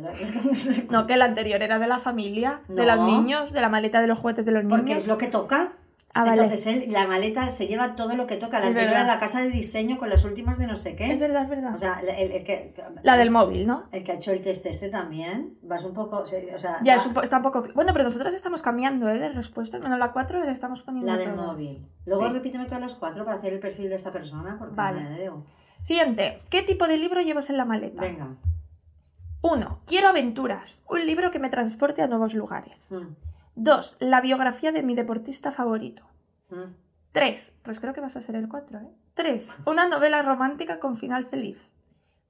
[0.92, 4.08] No, que la anterior era de la familia, de los niños, de la maleta de
[4.08, 4.78] los juguetes de los niños.
[4.78, 5.72] Porque es lo que toca.
[6.16, 6.44] Ah, vale.
[6.44, 8.60] Entonces él, la maleta se lleva todo lo que toca.
[8.60, 9.06] La Es anterior verdad.
[9.06, 11.16] era la casa de diseño con las últimas de no sé Es qué.
[11.16, 11.74] verdad, es verdad.
[11.74, 13.86] O sea, el, el que, la del móvil, ¿no?
[13.92, 15.58] el que ha hecho el test este también.
[15.64, 16.20] Vas un poco.
[16.20, 17.64] O sea, Ya, es un po- está un poco...
[17.74, 19.18] Bueno, pero nosotras estamos cambiando, ¿eh?
[19.18, 19.82] De respuestas.
[19.82, 21.48] Bueno, la 4 le estamos poniendo la del todas.
[21.48, 21.88] móvil.
[22.06, 22.34] Luego Sí.
[22.34, 24.56] repíteme todas las cuatro para hacer el perfil de esta persona.
[24.60, 25.02] Porque Vale.
[25.02, 25.46] me debo.
[25.82, 26.40] Siguiente.
[26.52, 28.00] ¿Qué tipo de libro llevas en la maleta?
[28.02, 28.36] Venga.
[29.42, 29.80] 1.
[29.86, 30.84] Quiero aventuras.
[30.90, 32.92] Un libro que me transporte a nuevos lugares.
[32.92, 33.14] Mm,
[33.56, 33.98] 2.
[34.00, 36.04] La biografía de mi deportista favorito.
[36.50, 36.76] mm.
[37.12, 37.60] 3.
[37.64, 38.88] Pues creo que vas a ser el 4, ¿eh?
[39.14, 39.58] 3.
[39.68, 41.60] Una novela romántica con final feliz.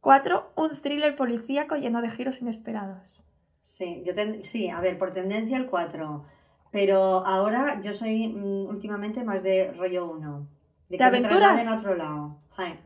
[0.01, 0.51] 4.
[0.57, 3.23] Un thriller policíaco lleno de giros inesperados.
[3.61, 6.25] Sí, yo ten- sí, a ver, por tendencia el 4.
[6.71, 10.47] Pero ahora yo soy mm, últimamente más de rollo 1.
[10.89, 11.65] ¿De me aventuras?
[11.67, 12.37] a otro lado.
[12.57, 12.77] Ay,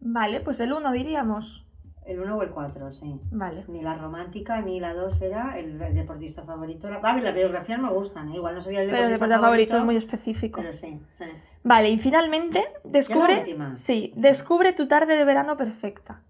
[0.00, 1.66] Vale, pues el 1 diríamos.
[2.06, 3.20] El 1 o el 4, sí.
[3.30, 3.64] Vale.
[3.68, 6.88] Ni la romántica ni la 2 era el deportista favorito.
[6.90, 8.36] La- A ver, las biografías me gustan, ¿eh?
[8.36, 10.60] igual no sería el Pero el deportista favorito favorito, es muy específico.
[10.60, 11.00] pero sí.
[11.20, 11.42] eh.
[11.62, 13.38] Vale, y finalmente, descubre.
[13.38, 13.76] última.
[13.76, 16.22] Sí, descubre tu tarde de verano perfecta.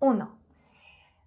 [0.00, 0.38] 1.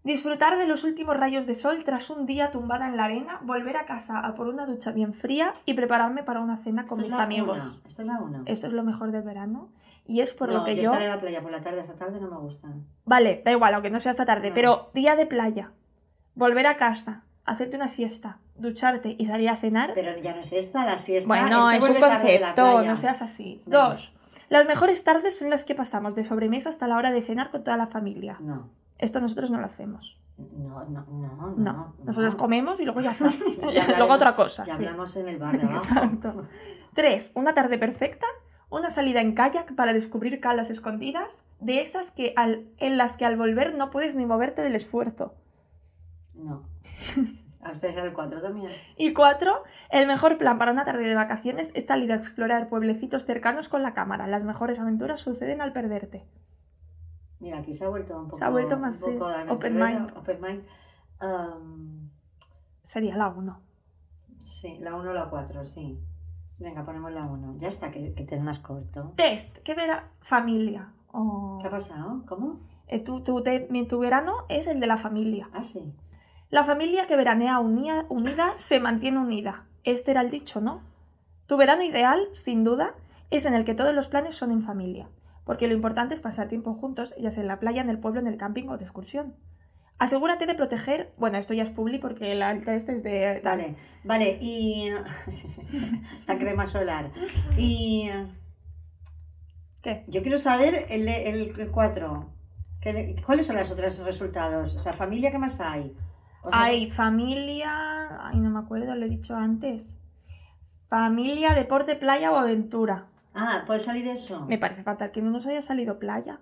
[0.04, 3.76] Disfrutar de los últimos rayos de sol tras un día tumbada en la arena, volver
[3.76, 7.02] a casa a por una ducha bien fría y prepararme para una cena con Esto
[7.02, 7.58] es mis la amigos.
[7.80, 8.44] una, Esto es la 1.
[8.46, 9.70] Esto es lo mejor del verano.
[10.08, 10.92] Y es por no, lo que yo, yo.
[10.92, 12.70] estar en la playa por la tarde, esta tarde no me gusta.
[13.06, 14.56] Vale, da igual, aunque no sea esta tarde, No.
[14.56, 15.72] pero día de playa,
[16.34, 19.92] volver a casa, hacerte una siesta, ducharte y salir a cenar.
[19.96, 21.28] Pero ya no es esta, la siesta.
[21.28, 23.62] Bueno, es un concepto, no seas así.
[23.66, 24.14] Dos.
[24.50, 27.64] Las mejores tardes son las que pasamos de sobremesa hasta la hora de cenar con
[27.66, 28.38] toda la familia.
[28.40, 28.70] No.
[28.98, 30.20] Esto nosotros no lo hacemos.
[30.38, 31.54] No, no, no.
[31.58, 32.40] No, nosotros no.
[32.40, 33.12] comemos y luego ya.
[33.74, 34.66] Ya luego otra cosa.
[34.66, 34.86] Ya sí.
[34.86, 35.56] hablamos en el bar.
[35.64, 36.44] Exacto.
[36.94, 38.26] Tres, una tarde perfecta,
[38.70, 43.26] una salida en kayak para descubrir calas escondidas, de esas que al- en las que
[43.26, 45.36] al volver no puedes ni moverte del esfuerzo.
[46.34, 46.64] No.
[47.62, 48.72] A usted era el 4 también.
[48.96, 53.26] Y cuatro, el mejor plan para una tarde de vacaciones es salir a explorar pueblecitos
[53.26, 54.28] cercanos con la cámara.
[54.28, 56.26] Las mejores aventuras suceden al perderte.
[57.40, 58.38] Mira, aquí se ha vuelto un poco.
[58.38, 59.18] Se ha vuelto más, sí,
[59.50, 60.12] open mind.
[60.18, 60.64] Open mind.
[61.22, 62.10] Um,
[62.82, 63.62] Sería la uno.
[64.40, 66.00] sí, la 1 o la 4, sí.
[66.60, 67.58] Venga, ponemos la 1.
[67.60, 69.14] Ya está, que, que te es más corto.
[69.16, 70.10] Test, ¿qué verá?
[70.22, 70.92] Familia.
[71.62, 72.24] ¿Qué ha pasado?
[72.28, 72.60] ¿Cómo?
[72.88, 75.50] Eh, tu, tu te- tu verano es el de la familia.
[75.54, 75.94] Ah, sí.
[76.50, 79.66] La familia que veranea unida, unida se mantiene unida.
[79.84, 80.82] Este era el dicho, ¿no?
[81.46, 82.96] Tu verano ideal, sin duda,
[83.30, 85.10] es en el que todos los planes son en familia,
[85.46, 88.20] porque lo importante es pasar tiempo juntos, ya sea en la playa, en el pueblo,
[88.20, 89.36] en el camping o de excursión.
[90.00, 93.42] Asegúrate de proteger, bueno, esto ya es publi porque la- el test es de...
[93.44, 94.90] Vale, vale, y.
[96.28, 97.12] la crema solar.
[97.58, 98.10] Y.
[99.82, 100.04] ¿Qué?
[100.08, 102.30] Yo quiero saber el, el 4.
[103.26, 104.76] ¿Cuáles son los otros resultados?
[104.76, 105.96] O sea, familia, ¿qué más hay?
[106.44, 108.26] O sea, Hay familia...
[108.28, 110.00] Ay, no me acuerdo, lo he dicho antes.
[110.90, 113.08] Familia, deporte, playa o aventura.
[113.34, 114.46] Ah, puede salir eso.
[114.46, 116.40] Me parece fatal que no nos haya salido playa.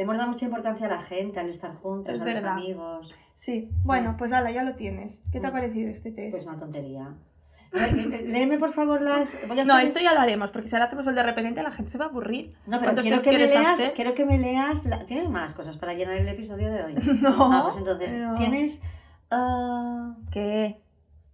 [0.00, 2.54] Le hemos dado mucha importancia a la gente, al estar juntos, Es a verdad.
[2.56, 3.14] los amigos.
[3.34, 5.22] Sí, bueno, pues nada, ya lo tienes.
[5.30, 5.52] ¿Qué te ha Mm.
[5.52, 6.30] parecido este test?
[6.30, 7.14] Pues una tontería.
[7.70, 9.46] Lé- Léeme, por favor, las.
[9.46, 11.62] voy a No, hacer- esto ya lo haremos, porque si ahora hacemos el de repente
[11.62, 12.54] la gente se va a aburrir.
[12.64, 14.86] No, pero ¿Cuántos quiero que, me leas, quiero que me leas.
[14.86, 16.94] la- ¿Tienes más cosas para llenar el episodio de hoy?
[17.22, 17.52] No.
[17.52, 18.82] Ah, pues entonces, tienes.
[19.30, 20.80] ah, ¿Qué?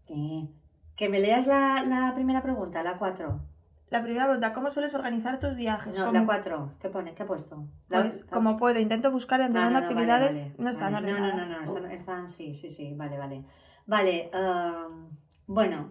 [0.08, 0.48] ¿qué?
[0.96, 3.38] Que me leas la, la primera pregunta, la 4.
[3.88, 5.96] La primera pregunta, ¿cómo sueles organizar tus viajes?
[5.96, 6.72] No, ¿Cómo, la 4.
[6.80, 7.14] ¿Qué pone?
[7.14, 7.64] ¿Qué ha puesto?
[7.88, 10.44] La- pues, la- como puedo, intento buscar Ah, entrenando no, no, vale, actividades.
[10.48, 11.06] vale, no están vale.
[11.06, 11.48] No, no, ordenadas.
[11.50, 13.44] no, no, están, están- sí, sí, sí, vale, vale.
[13.86, 14.88] Vale, ah,
[15.46, 15.90] bueno,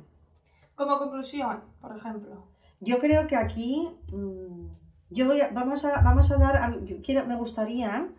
[0.76, 2.44] Como conclusión, por ejemplo.
[2.82, 4.68] yo creo que aquí mm,
[5.12, 8.10] yo voy a- vamos a vamos a dar a- yo quiero me gustaría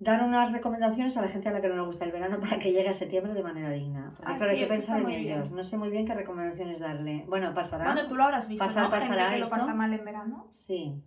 [0.00, 2.58] dar unas recomendaciones a la gente a la que no le gusta el verano para
[2.58, 4.12] que llegue a septiembre de manera digna.
[4.16, 5.42] Porque Ah, claro, sí, hay que esto pensar en ellos.
[5.48, 5.56] bien.
[5.56, 7.24] No sé muy bien qué recomendaciones darle.
[7.28, 7.92] Bueno, pasará.
[7.92, 8.90] Bueno, tú lo habrás visto, Pasar- ¿no?
[8.90, 9.54] pasará gente que esto.
[9.56, 10.48] lo pasa mal en verano.
[10.50, 11.02] Sí.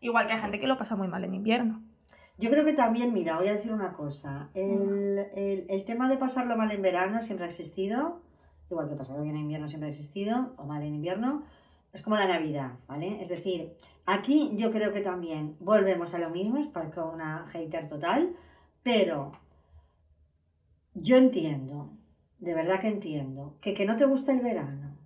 [0.00, 1.82] Igual que hay gente que lo pasa muy mal en invierno.
[2.38, 4.50] Yo creo que también, mira, voy a decir una cosa.
[4.54, 8.20] El, el- el tema de pasarlo mal en verano siempre ha existido,
[8.70, 11.44] igual que pasarlo bien en invierno siempre ha existido, o mal en invierno.
[11.94, 13.20] Es como la Navidad, ¿vale?
[13.22, 13.74] Es decir,
[14.06, 18.36] aquí yo creo que también volvemos a lo mismo, es parezco una hater total,
[18.82, 19.32] pero
[20.94, 21.90] yo entiendo,
[22.38, 24.96] de verdad que entiendo, que que no te gusta el verano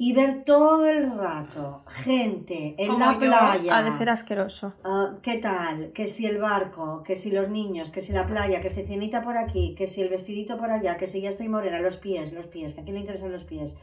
[0.00, 3.78] y ver todo el rato gente en Como la yo, playa.
[3.78, 4.74] Ha de ser asqueroso.
[4.84, 5.92] Ah, ¿Qué tal?
[5.92, 9.22] Que si el barco, que si los niños, que si la playa, que si cenita
[9.22, 12.32] por aquí, que si el vestidito por allá, que si ya estoy morena, los pies,
[12.32, 13.76] los pies, que a quién le interesan los pies.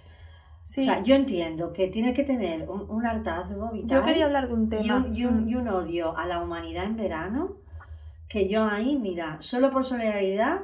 [0.68, 0.82] Sí.
[0.82, 4.48] O sea, yo entiendo que tiene que tener un, un hartazgo vital Yo quería hablar
[4.48, 4.98] de un y, tema.
[4.98, 5.50] un, y un- Mm.
[5.50, 7.58] y un odio a la humanidad en verano
[8.28, 10.62] que yo ahí, mira, solo por solidaridad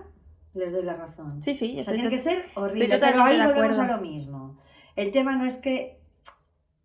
[0.55, 1.39] les doy la razón.
[1.39, 4.57] Sí, sí, O sea, tiene que ser horrible, pero ahí volvemos a lo mismo.
[4.95, 6.01] El tema no es que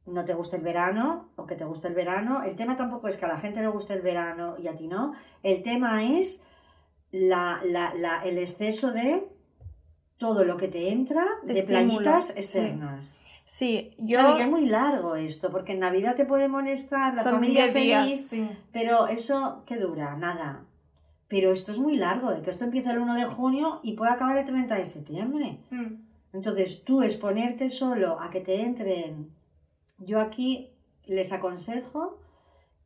[0.04, 3.16] no te guste el verano o que te guste el verano, el tema tampoco es
[3.16, 6.44] que a la gente le guste el verano y a ti no, el tema es
[7.12, 9.26] la, la- la- el exceso de
[10.18, 13.22] todo lo que te entra De estímulo, playitas externas.
[13.44, 14.18] Sí, yo.
[14.18, 17.68] Claro, y es muy largo esto, porque en Navidad te puede molestar, la son familia
[17.68, 18.50] 10 feliz, días, sí.
[18.72, 20.16] pero eso, ¿qué dura?
[20.16, 20.64] Nada.
[21.28, 24.12] Pero esto es muy largo, de que esto empieza el 1 de junio y puede
[24.12, 25.58] acabar el 30 de septiembre.
[25.70, 25.94] Mm.
[26.32, 29.30] Entonces, tú exponerte solo a que te entren.
[29.98, 30.72] Yo aquí
[31.04, 32.18] les aconsejo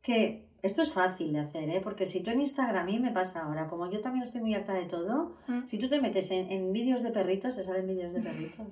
[0.01, 1.81] que esto es fácil de hacer, ¿eh?
[1.83, 4.53] porque si tú en Instagram, a mí me pasa ahora, como yo también estoy muy
[4.53, 5.65] harta de todo, Mm.
[5.65, 8.67] si tú te metes en, en vídeos de perritos, te salen vídeos de perritos.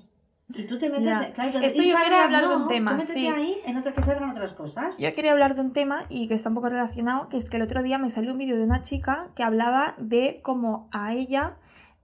[0.51, 1.15] Y tú te metes.
[1.35, 3.27] Claro, Esto yo quería hablar de un tema, Tú sí.
[3.27, 4.97] ahí en otro que salgan otras cosas.
[4.97, 7.57] Yo quería hablar de un tema y que está un poco relacionado, que es que
[7.57, 11.13] el otro día me salió un vídeo de una chica que hablaba de cómo a
[11.13, 11.57] ella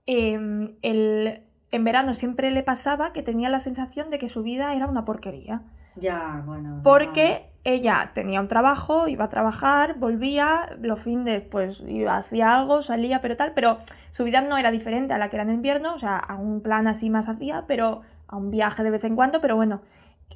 [0.06, 4.74] em, el, en verano siempre le pasaba que tenía la sensación de que su vida
[4.74, 5.62] era una porquería.
[5.96, 6.80] Ya, bueno.
[6.84, 12.80] Porque ella tenía un trabajo, iba a trabajar, volvía, los fines pues iba, hacía algo,
[12.80, 13.78] salía, pero tal, pero
[14.10, 16.60] su vida no era diferente a la que era en invierno, o sea, a un
[16.60, 19.82] plan así más hacía, pero a un viaje de vez en cuando, pero bueno.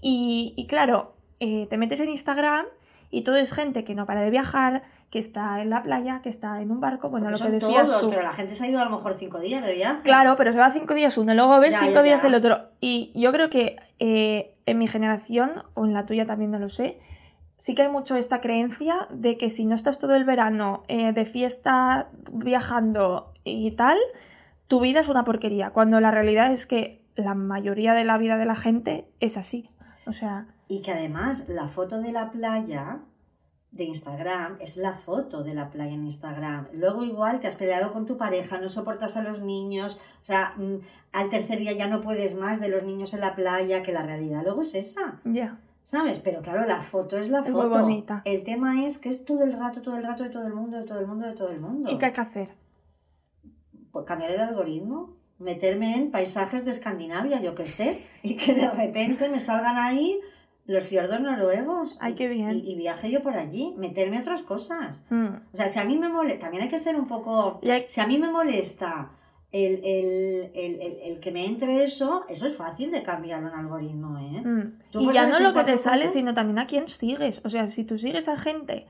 [0.03, 2.67] Y, y claro, eh, te metes en Instagram
[3.11, 6.29] y todo es gente que no para de viajar, que está en la playa, que
[6.29, 8.11] está en un barco, bueno, Porque lo que son decías todos, tú.
[8.11, 10.03] pero la gente se ha ido a lo mejor cinco días de viaje.
[10.03, 12.29] Claro, pero se va cinco días uno, luego ves Ya, cinco ya, días ya.
[12.29, 12.69] el otro.
[12.81, 16.69] Y yo creo que eh, en mi generación, o en la tuya también no lo
[16.69, 17.01] sé,
[17.61, 21.13] sí que hay mucho esta creencia de que si no estás todo el verano eh,
[21.13, 23.99] de fiesta, viajando y tal,
[24.67, 28.39] tu vida es una porquería, cuando la realidad es que la mayoría de la vida
[28.39, 29.69] de la gente es así.
[30.07, 33.03] O sea, Y que además la foto de la playa
[33.73, 36.69] de Instagram es la foto de la playa en Instagram.
[36.73, 40.55] Luego igual te has peleado con tu pareja, no soportas a los niños, o sea,
[40.57, 40.77] mm,
[41.13, 44.03] al tercer día ya no puedes más de los niños en la playa, que la
[44.03, 45.21] realidad luego es esa.
[45.25, 45.61] ya.
[45.83, 46.19] ¿Sabes?
[46.21, 47.81] Pero claro, la foto es la Es muy foto.
[47.81, 48.23] bonita.
[48.25, 50.77] El tema es que es todo el rato, todo el rato de todo el mundo,
[50.79, 51.91] de todo el mundo, de todo el mundo.
[51.91, 52.49] ¿Y qué hay que hacer?
[53.93, 58.71] Pues cambiar el algoritmo, meterme en paisajes de Escandinavia, yo qué sé, y que de
[58.71, 60.21] repente me salgan ahí
[60.67, 61.99] los fiordos noruegos.
[62.01, 62.59] Ay, qué bien.
[62.65, 65.07] Y, y viaje yo por allí, meterme otras cosas.
[65.11, 65.27] Mm.
[65.53, 67.61] O sea, si a mí me molesta, también hay que ser un poco...
[67.69, 69.11] Hay- Si a mí me molesta
[69.53, 73.55] el, el, el, el- el que me entre eso, eso es fácil de cambiarlo en
[73.55, 74.43] algoritmo, ¿eh?
[74.47, 75.01] Mm.
[75.01, 77.41] Y ya no lo que te sale, sino también a quién sigues.
[77.45, 78.87] O sea, si tú sigues a gente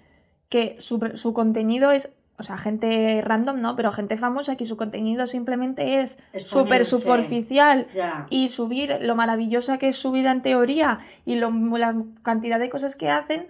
[0.50, 3.76] que su, su contenido es, o sea, gente random, ¿no?
[3.76, 8.26] Pero gente famosa que su contenido simplemente es súper superficial Ya.
[8.30, 12.68] y subir lo maravillosa que es su vida en teoría y lo- la cantidad de
[12.70, 13.46] cosas que hacen,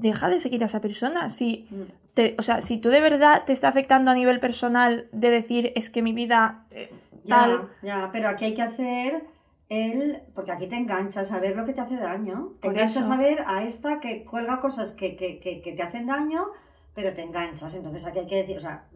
[0.00, 1.30] deja de seguir a esa persona.
[1.30, 1.82] Si, Mm.
[2.14, 5.72] te- o sea, si tú de verdad te está afectando a nivel personal de decir
[5.76, 6.90] es que mi vida eh,
[7.24, 7.68] Ya, tal...
[7.82, 9.24] ya, pero aquí hay que hacer
[9.68, 10.22] el...
[10.34, 12.54] Porque aquí te enganchas a ver lo que te hace daño.
[12.60, 13.12] Te Por enganchas eso.
[13.12, 16.46] a ver a esta que cuelga cosas que, que, que, que te hacen daño,
[16.94, 17.74] pero te enganchas.
[17.76, 18.86] Entonces aquí hay que decir, o sea,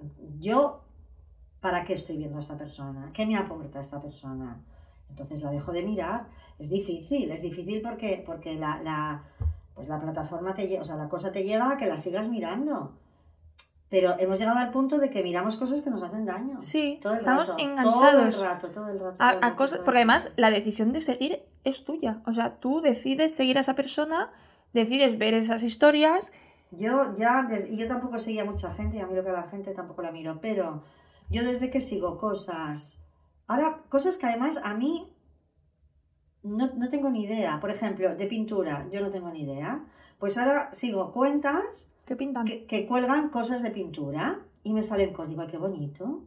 [0.41, 0.83] yo,
[1.61, 3.11] ¿para qué estoy viendo a esta persona?
[3.15, 4.61] ¿Qué me aporta esta persona?
[5.11, 6.27] Entonces la dejo de mirar.
[6.59, 9.23] Es difícil, es difícil porque, porque la, la,
[9.75, 12.29] pues la plataforma te lleva, o sea, la cosa te lleva a que la sigas
[12.29, 12.99] mirando.
[13.91, 16.61] Pero hemos llegado al punto de que miramos cosas que nos hacen daño.
[16.61, 18.35] Sí, Todo el estamos rato, enganchados.
[18.35, 19.15] Todo el rato, todo el rato.
[19.15, 22.23] a, todo el a rato, cosas, porque además la decisión de seguir es tuya.
[22.27, 24.33] O sea, tú decides seguir a esa persona,
[24.73, 26.33] decides ver esas historias.
[26.71, 29.35] Yo ya, y yo tampoco seguía a mucha gente, y a mí lo que a
[29.35, 30.83] la gente tampoco la miro, pero
[31.31, 33.07] yo desde que sigo cosas,
[33.47, 35.14] ahora, cosas que además a mí
[36.45, 39.83] no, no tengo ni idea, por ejemplo, de pintura, yo no tengo ni idea,
[40.19, 42.45] pues ahora sigo cuentas ¿Qué pintan?
[42.45, 46.23] que, que cuelgan cosas de pintura y me salen código, ay, qué bonito.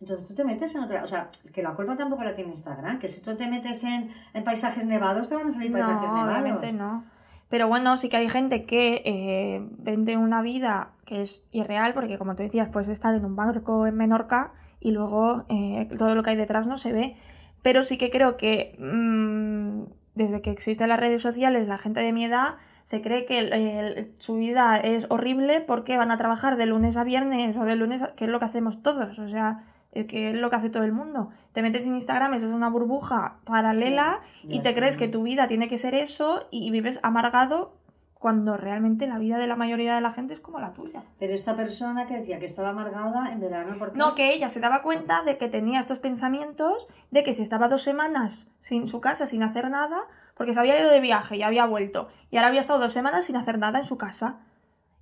[0.00, 2.98] Entonces tú te metes en otra, o sea, que la culpa tampoco la tiene Instagram,
[3.00, 6.14] que si tú te metes en, en paisajes nevados te van a salir paisajes No,
[6.16, 6.40] nevados.
[6.42, 7.04] obviamente no.
[7.48, 12.18] Pero bueno, sí que hay gente que eh, vende una vida que es irreal, porque
[12.18, 16.22] como tú decías, puedes estar en un barco en Menorca y luego eh, todo lo
[16.22, 17.16] que hay detrás no se ve.
[17.62, 22.12] Pero sí que creo que mm, desde que existen las redes sociales, la gente de
[22.12, 26.96] mi edad se cree que su vida es horrible porque van a trabajar de lunes
[26.96, 28.14] a viernes o de lunes a...
[28.14, 30.84] que es lo que hacemos todos, o sea, eh, que es lo que hace todo
[30.84, 31.28] el mundo.
[31.52, 35.22] Te metes en Instagram, eso es una burbuja paralela Sí, y te crees que tu
[35.22, 37.74] vida tiene que ser eso y vives amargado
[38.18, 41.04] cuando realmente la vida de la mayoría de la gente es como la tuya.
[41.20, 43.98] Pero esta persona que decía que estaba amargada en verano, ¿por qué?
[43.98, 47.68] No, que ella se daba cuenta de que tenía estos pensamientos, de que si estaba
[47.68, 50.00] dos semanas sin su casa sin hacer nada,
[50.34, 53.24] porque se había ido de viaje y había vuelto, y ahora había estado dos semanas
[53.26, 54.40] sin hacer nada en su casa.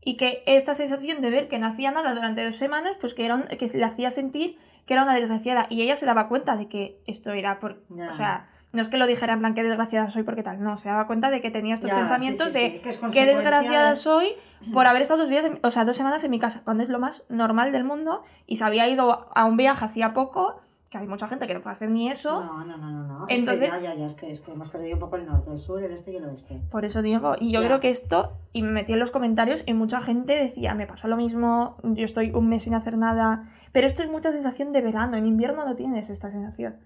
[0.03, 3.25] Y que esta sensación de ver que no hacía nada durante dos semanas, pues que,
[3.25, 5.67] era un- que le hacía sentir que era una desgraciada.
[5.69, 7.83] Y ella se daba cuenta de que esto era por...
[8.09, 10.77] O sea, no es que lo dijera en plan que desgraciada soy porque tal, no,
[10.77, 13.91] se daba cuenta de que tenía estos Ya, pensamientos sí, sí, de que qué desgraciada
[13.91, 14.33] de- soy
[14.73, 16.89] por haber estado dos días, en- o sea, dos semanas en mi casa, cuando es
[16.89, 20.99] lo más normal del mundo, y se había ido a un viaje hacía poco, que
[20.99, 23.03] hay mucha gente que no puede hacer ni eso, No, no, no, no.
[23.21, 23.27] no.
[23.29, 25.27] Entonces- Es que ya, ya, ya, es que, es que hemos perdido un poco el
[25.27, 26.61] norte, el sur, el este y el oeste.
[26.71, 27.67] por eso digo, y yo Ya.
[27.67, 31.09] creo que esto, y me metí en los comentarios, y mucha gente decía, me pasa
[31.09, 34.81] lo mismo, yo estoy un mes sin hacer nada, pero esto es mucha sensación de
[34.81, 36.77] verano, en invierno no tienes esta sensación.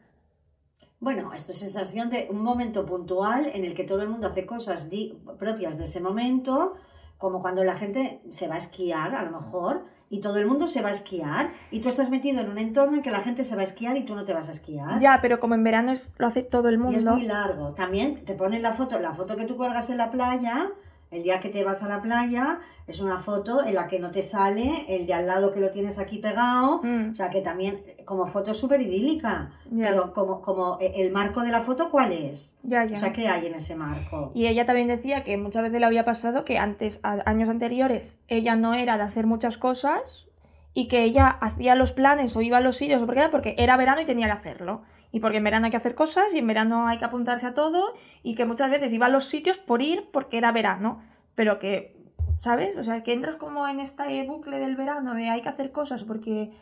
[1.01, 4.45] Bueno, esto es sensación de un momento puntual en el que todo el mundo hace
[4.45, 4.91] cosas
[5.39, 6.75] propias de ese momento,
[7.17, 10.67] como cuando la gente se va a esquiar, a lo mejor, y todo el mundo
[10.67, 13.45] se va a esquiar, y tú estás metido en un entorno en que la gente
[13.45, 15.01] se va a esquiar y tú no te vas a esquiar.
[15.01, 17.73] Ya, pero como en verano es, lo hace todo el Y es mundo, muy largo.
[17.73, 20.71] También te ponen la foto, la foto que tú cuelgas en la playa,
[21.11, 24.11] el día que te vas a la playa, es una foto en la que no
[24.11, 26.81] te sale el de al lado que lo tienes aquí pegado.
[26.83, 27.11] Mm.
[27.13, 29.53] O sea que también, como foto es súper idílica.
[29.77, 32.57] Pero como, como eh, el marco de la foto, ¿cuál es?
[32.65, 32.93] ya, ya.
[32.95, 34.33] O sea, ¿qué hay en ese marco?
[34.35, 38.17] Y ella también decía que muchas veces le había pasado que antes, a- años anteriores,
[38.29, 40.27] ella no era de hacer muchas cosas
[40.73, 43.55] y que ella hacía los planes o iba a los sitios o porque era porque
[43.59, 44.83] era verano y tenía que hacerlo.
[45.13, 47.55] Y porque en verano hay que hacer cosas y en verano hay que apuntarse a
[47.55, 51.03] todo y que muchas veces iba a los sitios por ir porque era verano.
[51.35, 51.97] Pero que,
[52.39, 52.77] ¿sabes?
[52.77, 56.05] O sea, que entras como en este bucle del verano de hay que hacer cosas
[56.05, 56.53] porque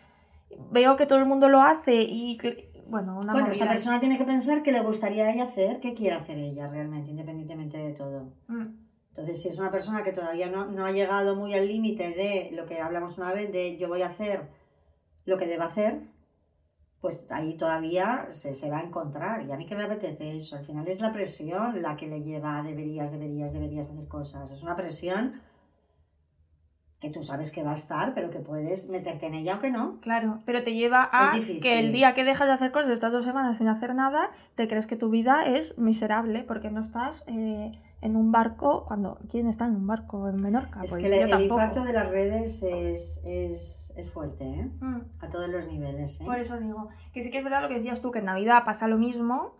[0.70, 4.16] veo que todo el mundo lo hace y, que- bueno, una Bueno, esta persona tiene
[4.16, 7.92] que pensar qué le gustaría a ella hacer, qué quiere hacer ella realmente, independientemente de
[7.92, 8.32] todo.
[8.46, 8.87] Mm.
[9.18, 12.50] Entonces, si es una persona que todavía no, no ha llegado muy al límite de
[12.52, 14.48] lo que hablamos una vez, de yo voy a hacer
[15.24, 16.02] lo que deba hacer,
[17.00, 19.44] pues ahí todavía se, se va a encontrar.
[19.44, 20.56] Y a mí que me apetece eso.
[20.56, 24.52] Al final es la presión la que le lleva a deberías, deberías, deberías hacer cosas.
[24.52, 25.42] Es una presión
[27.00, 29.72] que tú sabes que va a estar, pero que puedes meterte en ella o que
[29.72, 29.98] no.
[30.00, 33.24] Claro, pero te lleva a que el día que dejas de hacer cosas, estas dos
[33.24, 37.80] semanas sin hacer nada, te crees que tu vida es miserable porque no estás eh,
[38.00, 38.84] en un barco.
[38.86, 40.82] cuando ¿Quién está en un barco en Menorca?
[40.82, 41.60] Es Pues que yo el tampoco.
[41.60, 44.70] impacto de las redes es, es, es fuerte, ¿eh?
[44.80, 45.00] Mm.
[45.20, 46.24] A todos los niveles, ¿eh?
[46.24, 48.64] Por eso digo, que sí que es verdad lo que decías tú, que en Navidad
[48.64, 49.54] pasa lo mismo.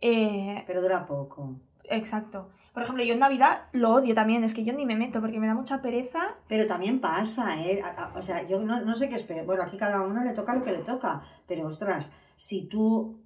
[0.00, 1.56] eh, Pero dura poco.
[1.84, 2.48] exacto.
[2.72, 5.40] Por ejemplo, yo en Navidad lo odio también, es que yo ni me meto porque
[5.40, 6.20] me da mucha pereza.
[6.46, 7.82] Pero también pasa, ¿eh?
[8.14, 9.26] O sea, yo no, no sé qué es.
[9.44, 11.22] Bueno, aquí cada uno le toca lo que le toca.
[11.48, 13.18] Pero ostras, si tú,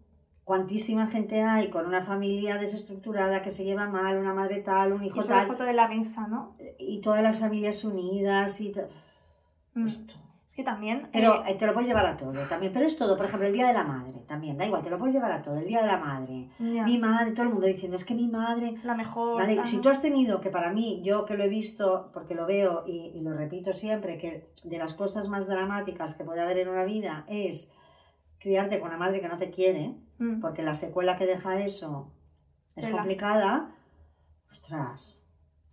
[0.45, 5.03] cuantísima gente hay con una familia desestructurada que se lleva mal, una madre tal, un
[5.03, 6.57] hijo Y tal, foto de la mesa, ¿no?
[6.79, 8.73] y todas las familias unidas y
[9.75, 9.85] Mm.
[9.87, 10.15] esto.
[10.47, 11.09] Es que también.
[11.13, 12.73] Pero eh, eh, te lo puedes llevar a todo también.
[12.73, 14.99] Pero es todo, por ejemplo, el Día de la Madre también, da igual, te lo
[14.99, 15.57] puedes llevar a todo.
[15.57, 16.49] El Día de la Madre.
[16.61, 18.77] ya, Mi madre, todo el mundo diciendo, es que mi madre...
[18.85, 19.41] la mejor.
[19.43, 22.37] Vale, tal, si tú has tenido, que para mí, yo que lo he visto, porque
[22.37, 26.41] lo veo y, y lo repito siempre, que de las cosas más dramáticas que puede
[26.41, 27.75] haber en una vida es
[28.39, 30.41] criarte con una madre que no te quiere, Mm.
[30.41, 32.11] porque la secuela que deja eso
[32.77, 33.71] es complicada,
[34.51, 35.21] ostras,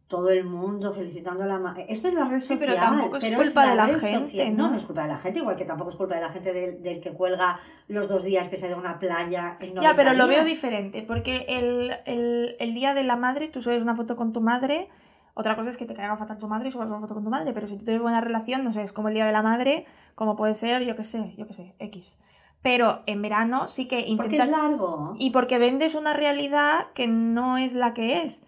[0.08, 1.86] todo el mundo felicitando a la madre.
[1.88, 4.52] Esto es la red Sí, social, pero tampoco es pero culpa de la gente.
[4.52, 4.58] ¿no?
[4.64, 6.54] No, no es culpa de la gente, igual que tampoco es culpa de la gente
[6.54, 9.96] del, del que cuelga los dos días que se da una playa en 90 Ya,
[9.96, 13.96] pero lo veo diferente, porque el, el- el día de la madre, tú subes una
[13.96, 14.89] foto con tu madre,
[15.34, 17.30] otra cosa es que te caiga fatal tu madre y subas una foto con tu
[17.30, 19.42] madre, pero si tú tienes buena relación, no sé, es como el día de la
[19.44, 19.86] madre,
[20.16, 22.20] como puede ser, yo qué sé, yo qué sé, X.
[22.62, 24.51] Pero en verano sí que Porque intentas...
[24.51, 25.16] es largo.
[25.18, 28.45] Y porque vendes una realidad que no es la que es.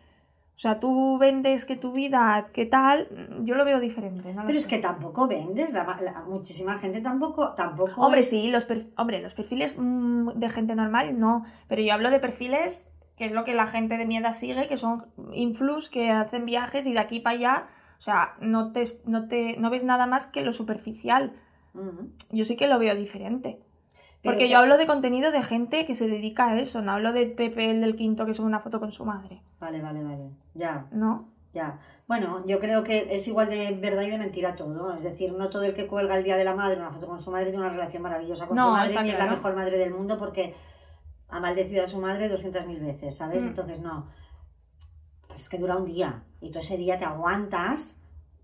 [0.55, 3.07] O sea, tú vendes que tu vida, ¿qué tal?
[3.43, 4.31] Yo lo veo diferente.
[4.35, 8.29] No lo Pero es que tampoco vendes, la, la- muchísima gente tampoco, tampoco Hombre, es-
[8.29, 12.19] sí, los, per- hombre, los perfiles mm, de gente normal no, pero yo hablo de
[12.19, 16.11] perfiles que es lo que la gente de mi edad sigue, que son influx, que
[16.11, 19.83] hacen viajes y de aquí para allá, o sea, no te, no te no ves
[19.83, 21.33] nada más que lo superficial.
[22.31, 23.59] Yo sí que lo veo diferente.
[24.23, 27.11] Porque que- yo hablo de contenido de gente que se dedica a eso, no hablo
[27.13, 30.29] de Pepe el del quinto que sube una foto con su madre, Vale, vale, vale.
[30.53, 31.29] Ya, ¿no?
[31.53, 31.79] ya.
[32.07, 34.93] Bueno, yo creo que es igual de verdad y de mentira todo.
[34.93, 37.19] Es decir, no todo el que cuelga el día de la madre una foto con
[37.19, 39.77] su madre tiene una relación maravillosa con No, su madre ni es la mejor madre
[39.77, 40.53] del mundo porque
[41.29, 43.45] ha maldecido a su madre 200.000 veces, ¿sabes?
[43.45, 43.47] Mm.
[43.49, 44.07] Entonces, no.
[45.33, 48.02] Es que dura un día y tú ese día te aguantas,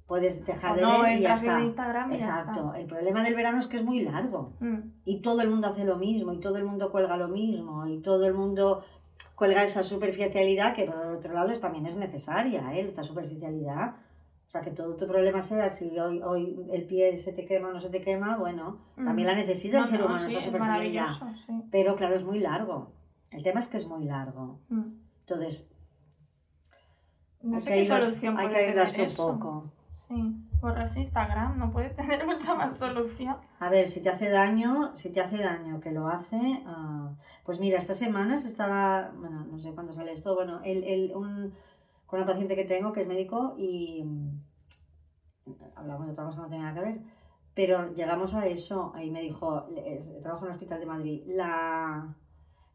[0.10, 1.62] puedes dejar O de no, ver y ya entras en está.
[1.62, 2.74] Instagram y ya Exacto.
[2.74, 4.54] El problema del verano es que es muy largo.
[4.60, 4.78] Mm.
[5.06, 8.02] y todo el mundo hace lo mismo y todo el mundo cuelga lo mismo y
[8.02, 8.84] todo el mundo
[9.36, 12.82] cuelga esa superficialidad que por otro lado es- también es necesaria, ¿eh?
[12.82, 13.96] esta superficialidad.
[14.48, 17.70] O sea, que todo tu problema sea si hoy, hoy el pie se te quema
[17.70, 20.26] o no se te quema, bueno, también la necesita el No, ser no, humano, sí,
[20.36, 21.04] esa es superficialidad.
[21.06, 21.54] maravilloso, sí.
[21.72, 22.92] Pero claro, es muy largo.
[23.30, 24.60] El tema es que es muy largo.
[24.70, 24.86] Mm.
[25.20, 25.76] Entonces,
[27.44, 29.72] No hay sé que qué ayudarse- solución hay que ayudarse un poco.
[30.10, 33.38] Sí, borrarse Instagram no puede tener mucha más solución.
[33.60, 37.14] A ver, si te hace daño, si te hace daño que lo hace, ah,
[37.46, 41.54] pues mira, estas semanas estaba, bueno, no sé cuándo sale esto, bueno, el, el- un,
[42.08, 44.42] con una paciente que tengo que es médico y mm,
[45.76, 47.02] hablamos de otra cosa que no tenía nada que ver,
[47.54, 49.68] pero llegamos a eso y me dijo,
[50.24, 52.16] trabajo en el Hospital de Madrid, la,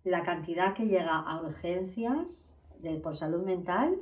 [0.05, 3.99] la cantidad que llega a urgencias de, por salud mental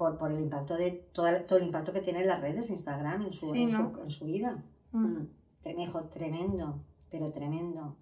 [0.00, 2.70] por, por el impacto de todo, el- todo el impacto que tiene en las redes,
[2.70, 3.94] Instagram, en su, Sí, en, ¿no?
[3.94, 4.64] su, en su vida.
[4.92, 5.04] Mm.
[5.06, 5.28] Mm.
[5.62, 7.96] Tre- me dijo, tremendo, pero tremendo.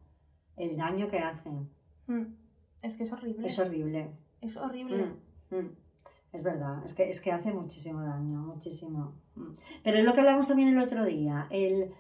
[0.57, 1.51] El daño que hace
[2.07, 2.23] Mm.
[2.83, 3.47] Es que es horrible.
[3.47, 4.11] es horrible.
[4.41, 5.07] Es horrible.
[5.51, 5.67] Mm.
[6.33, 9.15] Es verdad, es que, es que hace muchísimo daño, muchísimo.
[9.83, 11.93] Pero es lo que hablamos también el otro día, el,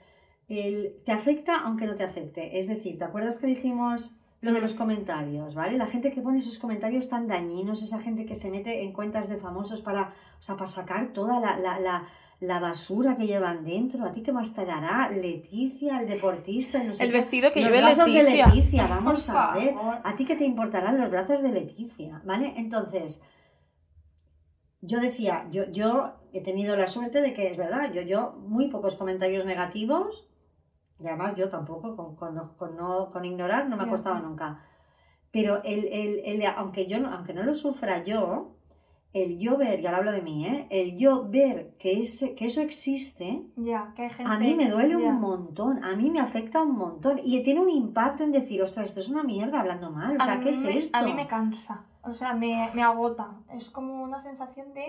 [0.48, 2.56] el te afecta aunque no te afecte.
[2.58, 5.76] Es decir, ¿te acuerdas que dijimos lo de los comentarios, ¿vale?
[5.76, 9.28] La gente que pone esos comentarios tan dañinos, esa gente que se mete en cuentas
[9.28, 12.06] de famosos para, o sea, para sacar toda la, la, la,
[12.40, 14.04] la basura que llevan dentro.
[14.04, 15.10] ¿A ti qué más te dará?
[15.10, 17.16] Leticia, el deportista, no sé El qué.
[17.16, 18.46] vestido que Los lleve brazos Leticia.
[18.46, 19.74] de Leticia, vamos a ver.
[20.04, 22.22] ¿A ti qué te importarán los brazos de Leticia?
[22.24, 22.54] ¿Vale?
[22.56, 23.24] Entonces,
[24.80, 28.68] yo decía, yo, yo he tenido la suerte de que es verdad, yo, yo muy
[28.68, 30.27] pocos comentarios negativos,
[31.00, 34.62] y además yo tampoco, con, con, con no, con ignorar no me ha costado nunca.
[35.30, 38.52] Pero el, el, el- aunque, yo no, aunque no lo sufra yo,
[39.12, 40.66] el yo ver, y ahora hablo de mí, ¿eh?
[40.70, 44.30] el yo ver que, ese, que eso existe, Ya, que hay gente.
[44.32, 47.70] a mí me duele un montón, a mí me afecta un montón y tiene un
[47.70, 50.50] impacto en decir, ostras, esto es una mierda hablando mal, o A sea, mí ¿qué
[50.50, 50.98] es me- esto?
[50.98, 51.84] A mí me cansa.
[52.02, 53.36] O sea, me, me agota.
[53.52, 54.86] Es como una sensación de,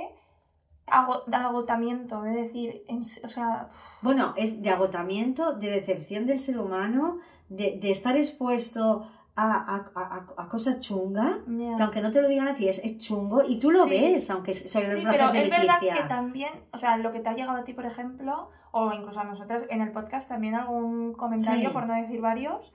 [1.28, 3.68] de agotamiento, de decir, en o sea,
[4.02, 7.20] Bueno, es de agotamiento, de decepción del ser humano,
[7.50, 12.48] de, de estar expuesto a, a- a- cosas chungas, que aunque no te lo digan
[12.50, 13.92] a ti, es, es chungo, y tú lo Sí.
[13.92, 17.12] ves, aunque soy los Sí, brazos pero de es verdad que también, o sea, lo
[17.14, 20.28] que te ha llegado a ti, por ejemplo, o incluso a nosotras en el podcast
[20.28, 21.74] también algún comentario, Sí.
[21.74, 22.74] por no decir varios,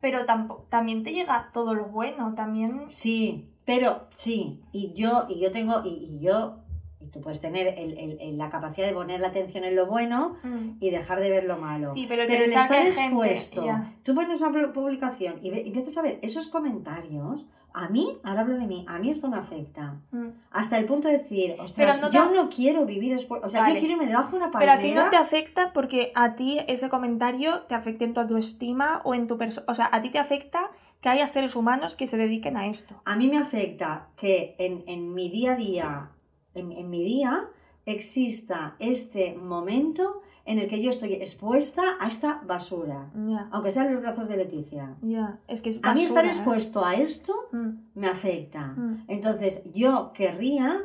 [0.00, 2.86] pero tampo- también te llega todo lo bueno, también...
[2.88, 6.60] Sí, pero sí, y yo, y yo tengo, y, y yo,
[7.06, 9.86] y tú puedes tener el- el- el- la capacidad de poner la atención en lo
[9.86, 10.78] bueno Mm.
[10.80, 11.86] y dejar de ver lo malo.
[11.94, 13.64] Sí, pero el Pero el estar expuesto,
[14.02, 17.48] tú pones una pu- publicación y, ve- y empiezas a ver esos comentarios,
[17.78, 20.00] a mí, ahora hablo de mí, a mí esto me afecta.
[20.10, 20.28] Mm.
[20.50, 23.62] Hasta el punto de decir, ostras, no te- yo no quiero vivir expuesto, o sea,
[23.62, 23.74] Vale.
[23.74, 24.74] yo quiero irme debajo de una Pero palmera.
[24.74, 29.02] a ti no te afecta porque a ti ese comentario te afecta en tu autoestima
[29.04, 29.66] o en tu persona.
[29.68, 30.70] O sea, a ti te afecta
[31.02, 33.02] que haya seres humanos que se dediquen a esto.
[33.04, 36.10] A mí me afecta que en, en mi día a día,
[36.56, 37.48] en, en mi día,
[37.84, 43.10] exista este momento en el que yo estoy expuesta a esta basura.
[43.26, 44.96] Ya, Aunque sean los brazos de Leticia.
[45.02, 45.40] ya.
[45.48, 46.28] Es que es A mí estar ¿eh?
[46.28, 48.68] expuesto a esto Mm, me afecta.
[48.76, 49.04] mm.
[49.08, 50.82] Entonces yo querría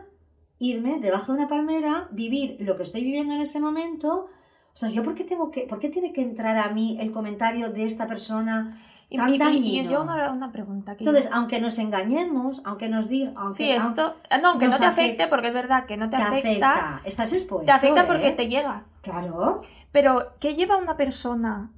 [0.57, 4.25] irme debajo de una palmera, vivir lo que estoy viviendo en ese momento.
[4.73, 7.11] O sea, yo por qué tengo que, por qué tiene que entrar a mí el
[7.11, 8.79] comentario de esta persona
[9.17, 9.91] tan y- y- y dañino?
[9.91, 10.95] yo una, una pregunta.
[10.95, 14.15] Que Entonces, aunque nos engañemos, aunque nos digan, aunque sí, aunque esto.
[14.29, 16.71] ah, No, aunque no te afecte, porque es verdad que no te, te afecta.
[16.71, 17.65] afecta, estás expuesto.
[17.65, 18.31] Te afecta porque ¿eh?
[18.31, 18.85] te llega.
[19.01, 19.61] Claro.
[19.91, 21.71] Pero, ¿qué lleva una persona?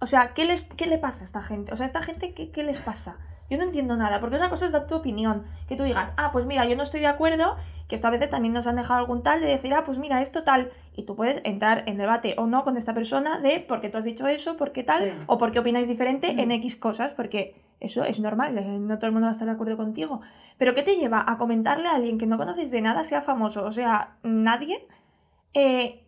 [0.00, 1.72] O sea, ¿qué, les, ¿qué le pasa a esta gente?
[1.72, 3.18] O sea, ¿a esta gente qué, qué les pasa?
[3.50, 6.30] Yo no entiendo nada, porque una cosa es dar tu opinión, que tú digas, ah,
[6.32, 9.00] pues mira, yo no estoy de acuerdo, que esto a veces también nos han dejado
[9.00, 12.34] algún tal de decir, ah, pues mira, esto tal, y tú puedes entrar en debate
[12.38, 15.02] o no con esta persona de por qué tú has dicho eso, por qué tal,
[15.02, 15.12] Sí.
[15.26, 16.50] o por qué opináis diferente en.
[16.52, 19.52] X cosas, porque eso es normal, eh, no todo el mundo va a estar de
[19.54, 20.20] acuerdo contigo.
[20.56, 23.66] Pero ¿qué te lleva a comentarle a alguien que no conoces de nada, sea famoso,
[23.66, 24.86] o sea, nadie,
[25.52, 26.04] eh,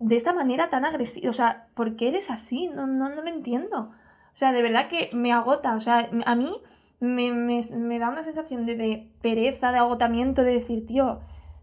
[0.00, 1.28] de esta manera tan agresiva?
[1.30, 2.68] O sea, ¿por qué eres así?
[2.68, 3.92] No, no, no lo entiendo.
[4.34, 5.74] O sea, de verdad que me agota.
[5.74, 6.52] O sea, a mí
[7.00, 11.20] me, me- me da una sensación de, de pereza, de agotamiento, de decir, tío,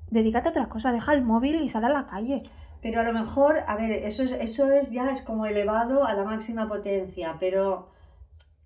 [0.10, 2.44] dedícate a otra cosa, deja el móvil y sal a la calle.
[2.82, 6.14] Pero a lo mejor, a ver, eso es, eso es ya es como elevado a
[6.14, 7.90] la máxima potencia, pero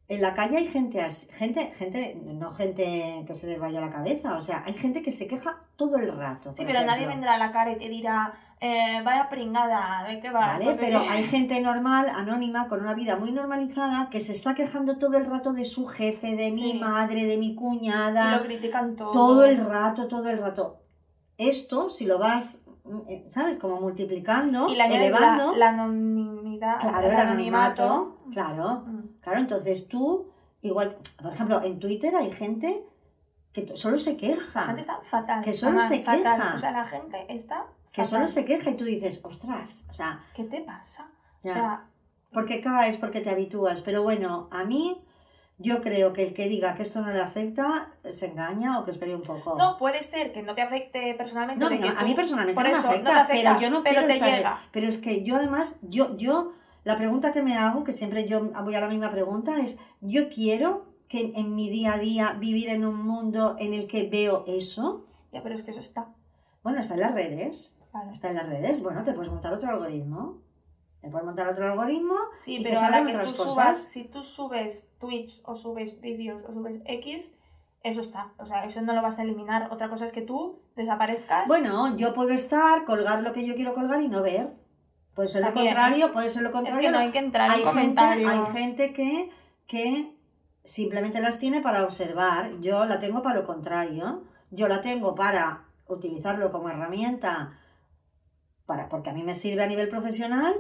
[0.08, 3.90] en la calle hay gente así, gente, gente, no gente que se les vaya la
[3.90, 6.54] cabeza, o sea, hay gente que se queja todo el rato.
[6.54, 7.16] Sí, pero nadie ejemplo.
[7.16, 10.60] vendrá a la cara y te dirá, eh, vaya pringada, ¿de qué vas?
[10.60, 11.10] Vale, pero qué".
[11.10, 15.26] hay gente normal, anónima, con una vida muy normalizada, que se está quejando todo el
[15.26, 19.12] rato de su jefe, de mi madre, de mi Y cuñada, lo critican todo.
[19.12, 20.82] todo el rato, todo el rato.
[21.38, 23.58] Esto, si lo vas, mm, ¿sabes?
[23.58, 28.95] Como multiplicando, Y la, elevando, la anonimidad, claro, el anonimato, claro, Mm.
[29.26, 32.86] Claro, entonces tú, igual, por ejemplo, en Twitter hay gente
[33.52, 35.44] que solo se La queja, gente está fatal.
[35.44, 36.38] Que solo se fatal.
[36.38, 36.54] queja.
[36.54, 38.30] O sea, la gente está que solo fatal.
[38.30, 41.10] se queja y tú dices, ostras, o sea, ¿Qué te pasa?
[41.44, 41.52] Ya.
[41.52, 41.86] O sea,
[42.32, 45.02] porque caes, porque te habitúas, pero bueno, a mí...
[45.58, 48.92] Yo creo que el que diga que esto no le afecta se engaña o que
[48.92, 49.56] espere un poco.
[49.58, 51.64] no, puede ser que no te afecte personalmente.
[51.64, 53.94] No, no, a mí personalmente no, eso, me no afecta, afecta, pero yo no pero
[53.94, 54.36] quiero te estar...
[54.36, 54.62] llega.
[54.74, 56.52] Pero es que yo además, yo, yo,
[56.86, 60.30] la pregunta que me hago, que siempre yo voy a la misma pregunta, es, yo
[60.30, 64.46] quiero que en mi día a día vivir en un mundo en el que veo
[64.48, 65.04] eso.
[65.34, 66.08] Ya, pero es que eso está.
[66.64, 68.12] Bueno, está en las redes, Claro.
[68.12, 70.38] está en las redes, bueno, te puedes montar otro algoritmo.
[71.02, 74.24] Te puedes montar otro algoritmo Sí, y que pero salgan que tú subas, si tú
[74.24, 77.34] subes Twitch o subes vídeos o subes X,
[77.84, 78.32] eso está.
[78.40, 79.72] O sea, eso no lo vas a eliminar.
[79.72, 81.48] Otra cosa es que tú desaparezcas.
[81.48, 84.56] Bueno, yo puedo estar, colgar lo que yo quiero colgar y no ver.
[85.16, 86.82] Puede ser lo También, contrario, puede ser lo es contrario.
[86.82, 88.32] que no hay que entrar hay en gente, comentarios.
[88.32, 89.30] hay gente que,
[89.66, 90.14] que
[90.64, 92.60] simplemente las tiene para observar.
[92.60, 94.24] Yo la tengo para lo contrario.
[94.52, 97.58] Yo la tengo para utilizarlo como herramienta
[98.66, 100.54] para, porque a mí me sirve a nivel profesional,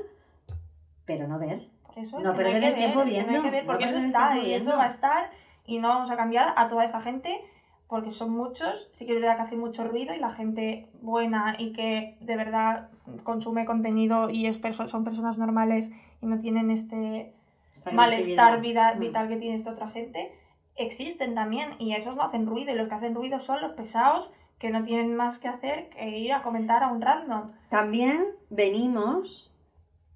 [1.05, 1.69] pero no ver.
[1.95, 4.87] Eso es No perder el tiempo es viendo, porque eso está y eso va a
[4.87, 5.31] estar
[5.65, 7.41] y no vamos a cambiar a toda esa gente
[7.87, 11.55] porque son muchos, sí que es verdad que hace mucho ruido y la gente buena
[11.59, 12.89] y que de verdad
[13.23, 17.33] consume contenido y es perso- son personas normales y no tienen este
[17.73, 18.99] Esta malestar vida, Mm.
[18.99, 20.31] vital que tiene esta otra gente,
[20.75, 24.31] existen también y esos no hacen ruido y los que hacen ruido son los pesados
[24.57, 27.51] que no tienen más que hacer que ir a comentar a un random.
[27.69, 29.53] También venimos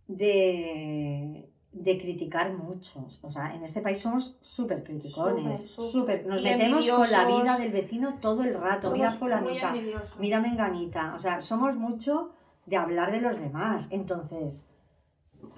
[0.07, 3.20] de, de criticar muchos.
[3.24, 5.72] O sea, en este país somos súper criticones.
[5.72, 5.91] Súper.
[5.91, 6.26] Súper.
[6.26, 8.91] Nos metemos con la vida del vecino todo el rato.
[8.91, 9.76] Mira Somos fulanita,
[10.20, 11.13] mira menganita.
[11.15, 12.32] O sea, somos mucho
[12.65, 13.89] de hablar de los demás.
[13.91, 14.74] Entonces,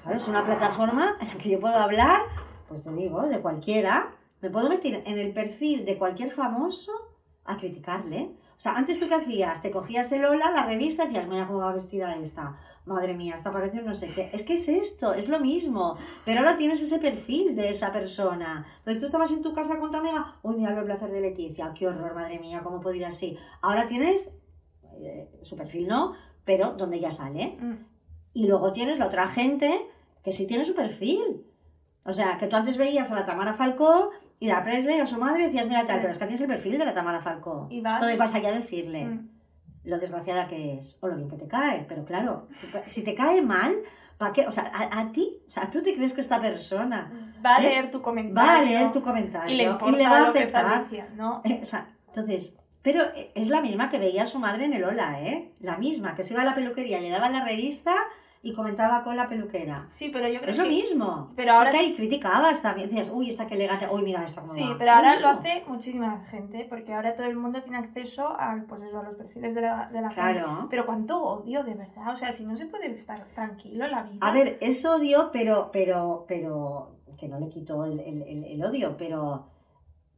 [0.01, 2.21] claro, es una plataforma en la que yo puedo hablar,
[2.67, 4.15] pues te digo, de cualquiera.
[4.41, 6.91] me puedo meter en el perfil de cualquier famoso
[7.45, 8.35] a criticarle.
[8.51, 9.61] O sea, antes tú qué hacías?
[9.61, 12.59] Te cogías el hola, la revista y decías, mira cómo va vestida esta.
[12.85, 14.29] Madre mía, esta parece un no sé qué.
[14.33, 15.95] Es que es esto, es lo mismo.
[16.25, 18.65] Pero ahora tienes ese perfil de esa persona.
[18.79, 21.73] Entonces tú estabas en tu casa con tu amiga, uy, mira el placer de Leticia,
[21.77, 23.37] qué horror, madre mía, cómo puede ir así.
[23.61, 24.41] Ahora tienes
[24.99, 26.13] eh, su perfil, ¿no?
[26.43, 27.55] Pero donde ya sale.
[27.59, 27.85] Mm.
[28.33, 29.79] Y luego tienes la otra gente
[30.23, 31.45] que sí tiene su perfil.
[32.03, 34.09] O sea, que tú antes veías a la Tamara Falcó
[34.39, 36.01] y la Presley o su madre decías, mira tal, Sí.
[36.01, 37.67] pero es que tienes el perfil de la Tamara Falcó.
[37.69, 39.29] Y vas- Todo vas allá a decirle Mm.
[39.83, 41.85] Lo desgraciada que es o lo bien que te cae.
[41.87, 42.47] Pero claro,
[42.85, 43.75] si te cae mal,
[44.17, 44.47] ¿para qué?
[44.47, 47.59] O sea, a, a ti, o sea, tú te crees que esta persona Va a
[47.59, 47.69] ¿Eh?
[47.69, 48.51] leer tu comentario.
[48.51, 50.83] va a leer tu comentario Y le importa va a aceptar.
[50.83, 51.41] diciendo.
[51.43, 53.01] Eh, o sea, entonces, pero
[53.33, 55.51] es la misma que veía a su madre en el Ola, ¿eh?
[55.59, 57.95] La misma, que se iba a la peluquería, le daba la revista
[58.43, 59.85] y comentaba con la peluquera.
[59.89, 60.63] Sí, pero yo creo Es que...
[60.63, 61.31] lo mismo.
[61.35, 62.89] Pero ahora Porque ahí criticabas también.
[62.89, 64.77] Decías, uy, esta que elegante, uy, mira esta cómo Sí, va".
[64.79, 68.81] pero ahora lo hace muchísima gente, porque ahora todo el mundo tiene acceso a, pues
[68.81, 70.39] eso, a los perfiles de la, de la gente.
[70.39, 70.67] Claro.
[70.71, 72.11] Pero cuánto odio, de verdad.
[72.11, 74.17] O sea, si no se puede estar tranquilo en la vida.
[74.27, 78.63] A ver, es odio, pero, pero, pero, que no le quito el, el- el- el
[78.63, 79.45] odio, pero,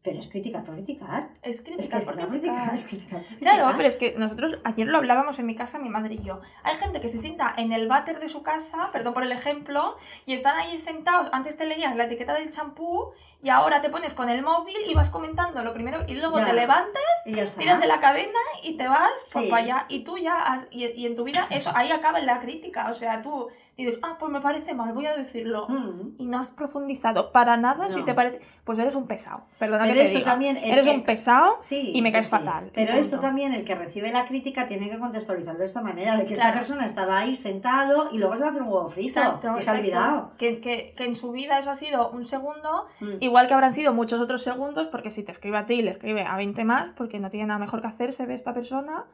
[0.04, 1.30] pero es criticar por criticar.
[1.42, 2.74] es Es criticar por criticar, criticar.
[2.74, 3.56] es criticar por criticar.
[3.56, 6.42] Claro, pero es que nosotros ayer lo hablábamos en mi casa, mi madre y yo.
[6.64, 9.96] Hay gente que se sienta en el váter de su casa, perdón por el ejemplo,
[10.26, 11.30] y están ahí sentados.
[11.32, 14.94] Antes te leías la etiqueta del champú y ahora te pones con el móvil y
[14.94, 16.46] vas comentando lo primero y luego Ya.
[16.48, 19.52] te levantas, Y tiras de la cadena y te vas por Sí.
[19.54, 19.86] allá.
[19.88, 22.90] Y tú ya, has- y, y en tu vida, eso ahí acaba la crítica.
[22.90, 25.68] O sea, tú dices, ah, pues me parece mal, voy a decirlo.
[25.68, 26.16] Mm.
[26.20, 28.40] Y no has profundizado para nada si te parece.
[28.64, 29.46] Pues eres un pesado.
[29.58, 30.30] Perdona Pero que te eso diga.
[30.32, 32.32] también, Eres que- un pesado Sí, y me sí, caes sí.
[32.32, 32.72] fatal.
[32.74, 36.16] Pero y esto también, el que recibe la crítica tiene que contextualizarlo de esta manera,
[36.16, 38.88] de que esta persona estaba ahí sentado y luego se va a hacer un huevo
[38.90, 40.32] frito Exacto, y se ha olvidado.
[40.38, 43.16] Que, que- que en su vida eso ha sido un segundo, Mm.
[43.22, 46.24] igual que habrán sido muchos otros segundos, porque si te escribe a ti, le escribe
[46.26, 49.06] a 20 más, porque no tiene nada mejor que hacer, se ve esta persona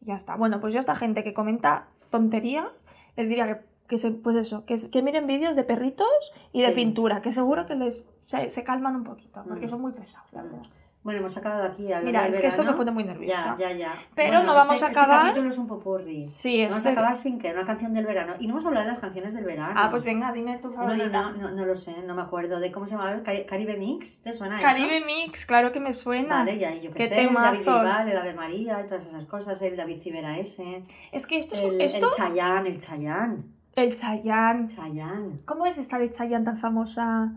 [0.00, 0.36] y ya está.
[0.36, 2.68] Bueno, pues yo a esta gente que comenta tontería,
[3.16, 6.06] les diría que, que se, pues eso, que, que miren vídeos de perritos
[6.52, 6.74] y de Sí.
[6.74, 9.70] pintura, que seguro que les se, se calman un poquito, porque Mm.
[9.70, 10.62] son muy pesados, la verdad.
[11.04, 11.90] Bueno, hemos acabado aquí.
[11.92, 13.56] al Mira, es que esto me pone muy nerviosa.
[13.58, 13.94] Ya, ya, ya.
[14.14, 16.24] Pero Bueno, no vamos este- a acabar- Este capítulo es un popurrí.
[16.24, 18.34] Sí, Vamos este- a acabar sin que una canción del verano.
[18.40, 19.72] Y no hemos hablado de las canciones del verano.
[19.76, 21.06] Ah, pues venga, dime tu No, favorita.
[21.06, 23.22] no, no, no, no lo sé, no me acuerdo de cómo se llamaba.
[23.22, 24.66] Cari- Caribe Mix, ¿te suena eso?
[24.66, 26.38] Caribe Mix, claro que me suena.
[26.40, 27.84] Vale, ya, yo que Qué sé, el David temazos.
[27.86, 30.82] Bisbal, el Ave María, todas esas cosas, el David Civera ese,
[31.12, 34.66] Es que esto es el, esto, el Chayán, el Chayán, el Chayanne.
[34.66, 35.36] Chayán.
[35.44, 37.32] ¿Cómo es esta de Chayanne tan famosa?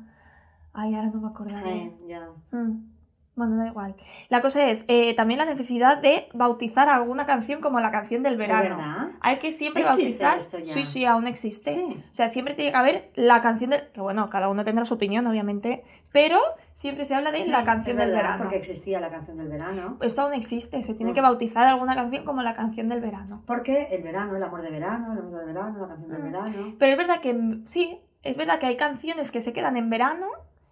[0.74, 1.70] Ay, ahora no me acordaré.
[1.70, 2.30] Ay, ya.
[2.52, 2.92] Mm.
[3.34, 3.96] Bueno, da igual.
[4.30, 8.34] La cosa es eh, también la necesidad de bautizar alguna canción como la canción del
[8.34, 8.78] ¿Es verano.
[8.78, 9.10] verdad?
[9.22, 10.38] Hay que siempre ¿Existe bautizar.
[10.38, 10.66] esto ya?
[10.74, 11.72] Sí, sí, aún existe.
[11.72, 11.98] Sí.
[11.98, 13.90] O sea, siempre tiene que haber la canción del.
[13.94, 15.84] Que bueno, cada uno tendrá su opinión, obviamente.
[16.12, 16.40] Pero
[16.74, 18.44] siempre se habla de Sí, la canción del verano.
[18.44, 19.98] Porque existía la canción del verano.
[20.02, 20.82] Esto aún existe.
[20.84, 21.16] Se tiene Mm.
[21.16, 23.42] que bautizar alguna canción como la canción del verano.
[23.46, 26.26] Porque el verano, el amor de verano, el amigo de verano, la canción del Mm.
[26.26, 26.76] verano.
[26.80, 29.90] Pero es verdad que mm, sí, es verdad que hay canciones que se quedan en
[29.90, 30.28] verano,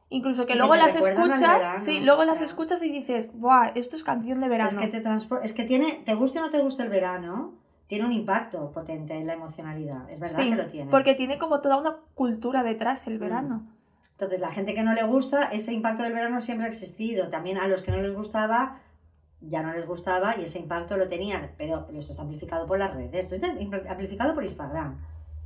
[0.09, 3.69] incluso que Y luego las escuchas, verano, sí, luego las escuchas y dices, ¡buah!
[3.75, 4.69] Esto es canción de verano.
[4.69, 5.03] Es que te
[5.43, 7.53] es que tiene, te guste o no te guste el verano,
[7.87, 10.07] tiene un impacto potente en la emocionalidad.
[10.09, 10.91] Es verdad sí, que lo tiene.
[10.91, 13.19] porque tiene como toda una cultura detrás el Mm.
[14.19, 17.29] Entonces, la gente que no le gusta, ese impacto del verano siempre ha existido.
[17.29, 18.81] También a los que no les gustaba,
[19.39, 21.51] ya no les gustaba y ese impacto lo tenían.
[21.57, 23.47] Pero esto está amplificado por las redes, esto está
[23.89, 24.99] amplificado por Instagram.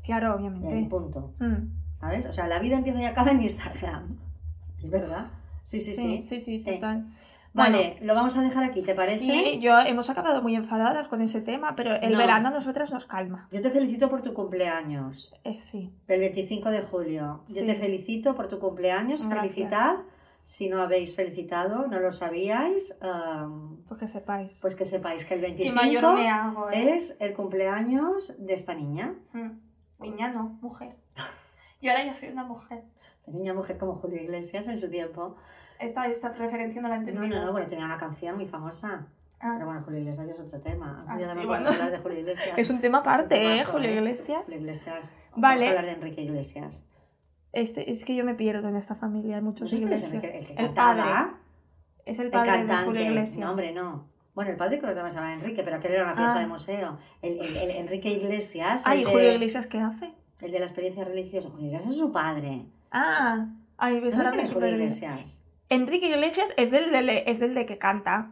[0.03, 0.89] Claro, obviamente.
[0.89, 1.35] punto.
[1.37, 1.99] Mm.
[1.99, 2.25] ¿Sabes?
[2.25, 4.17] O sea, la vida empieza y acaba en Instagram.
[4.83, 5.27] ¿Es verdad?
[5.63, 6.19] Sí, sí, sí.
[6.19, 6.73] Sí, sí, sí, Sí.
[6.73, 7.05] total.
[7.53, 9.17] Vale, lo vamos a dejar aquí, ¿te parece?
[9.19, 12.17] Sí, yo hemos acabado muy enfadadas con ese tema, pero el No.
[12.17, 13.47] verano a nosotras nos calma.
[13.51, 15.31] Yo te felicito por tu cumpleaños.
[15.43, 15.93] Eh, sí.
[16.07, 17.43] El 25 de julio.
[17.47, 17.65] Yo Sí.
[17.65, 19.27] te felicito por tu cumpleaños.
[19.29, 19.53] Gracias.
[19.53, 19.95] Felicitad.
[20.45, 24.53] Si no habéis felicitado, no lo sabíais, um, Pues que sepáis.
[24.59, 26.95] pues que sepáis que el Y 25 mayor me hago, ¿eh?
[26.95, 29.15] es el cumpleaños de esta niña.
[29.31, 29.51] Mm.
[29.99, 30.95] Niña no, mujer.
[31.81, 32.83] Y ahora yo soy una mujer.
[33.19, 35.35] Esta niña mujer como Julio Iglesias en su tiempo.
[35.79, 39.07] Esta, esta referencia no la he No, no, no, bueno, tenía una canción muy famosa.
[39.39, 39.51] Ah.
[39.55, 41.03] Pero bueno, Julio Iglesias es otro tema.
[41.07, 41.69] Ah, sí, no bueno.
[41.69, 42.57] hablar de Julio Iglesias.
[42.57, 43.57] Es un tema aparte, ¿eh?
[43.57, 43.95] temazo, Julio ¿eh?
[43.95, 44.41] Iglesias.
[44.45, 45.17] Julio Iglesias.
[45.35, 45.55] Vale.
[45.55, 46.83] Vamos a hablar de Enrique Iglesias.
[47.51, 50.13] Este, es que yo me pierdo en esta familia, hay muchos ¿No iglesias.
[50.13, 51.03] el, que, el que el cantaba?
[51.03, 51.33] padre.
[52.05, 52.85] Es el El padre de cantante.
[52.85, 53.39] Julio Iglesias.
[53.45, 54.07] No, hombre, no.
[54.33, 56.39] Bueno, el padre creo que se llama Enrique, pero aquel era una pieza Ah.
[56.39, 56.97] de museo.
[57.21, 60.11] El, el- el Enrique Iglesias, Ay, el, Julio de, Iglesias, ¿qué hace?
[60.41, 61.49] el de la experiencia religiosa.
[61.49, 62.65] Julio Iglesias es su padre.
[62.91, 63.47] Ah,
[63.77, 64.69] ay, ¿No ves, sabes ahora me es Julio.
[64.69, 65.42] Iglesias?
[65.73, 68.31] Enrique Iglesias es del, del- es del de que canta.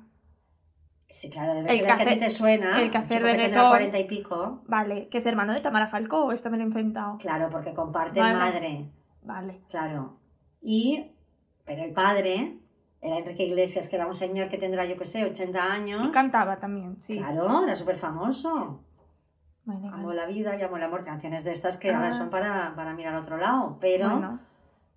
[1.09, 2.81] Sí, claro, debe El ser que el que a ti te suena.
[2.81, 3.67] el que hace reggaetón.
[3.69, 4.61] cuarenta y pico.
[4.67, 7.17] Vale, que es hermano de Tamara Falcó, o esto me lo he inventado.
[7.17, 8.37] Claro, porque comparten Vale.
[8.37, 8.89] madre.
[9.23, 9.61] Vale.
[9.69, 10.17] Claro.
[10.61, 11.11] Y,
[11.65, 12.57] pero el padre
[13.03, 16.05] Era Enrique Iglesias, que era un señor que tendrá, yo que sé, 80 años.
[16.07, 17.17] Y cantaba también, sí.
[17.17, 18.83] Claro, era súper famoso.
[19.65, 20.19] Vale, Amo vale.
[20.21, 22.11] la vida y amo el amor, canciones de estas que ahora Ah.
[22.11, 23.77] son para, para mirar a otro lado.
[23.81, 24.39] Pero, Bueno,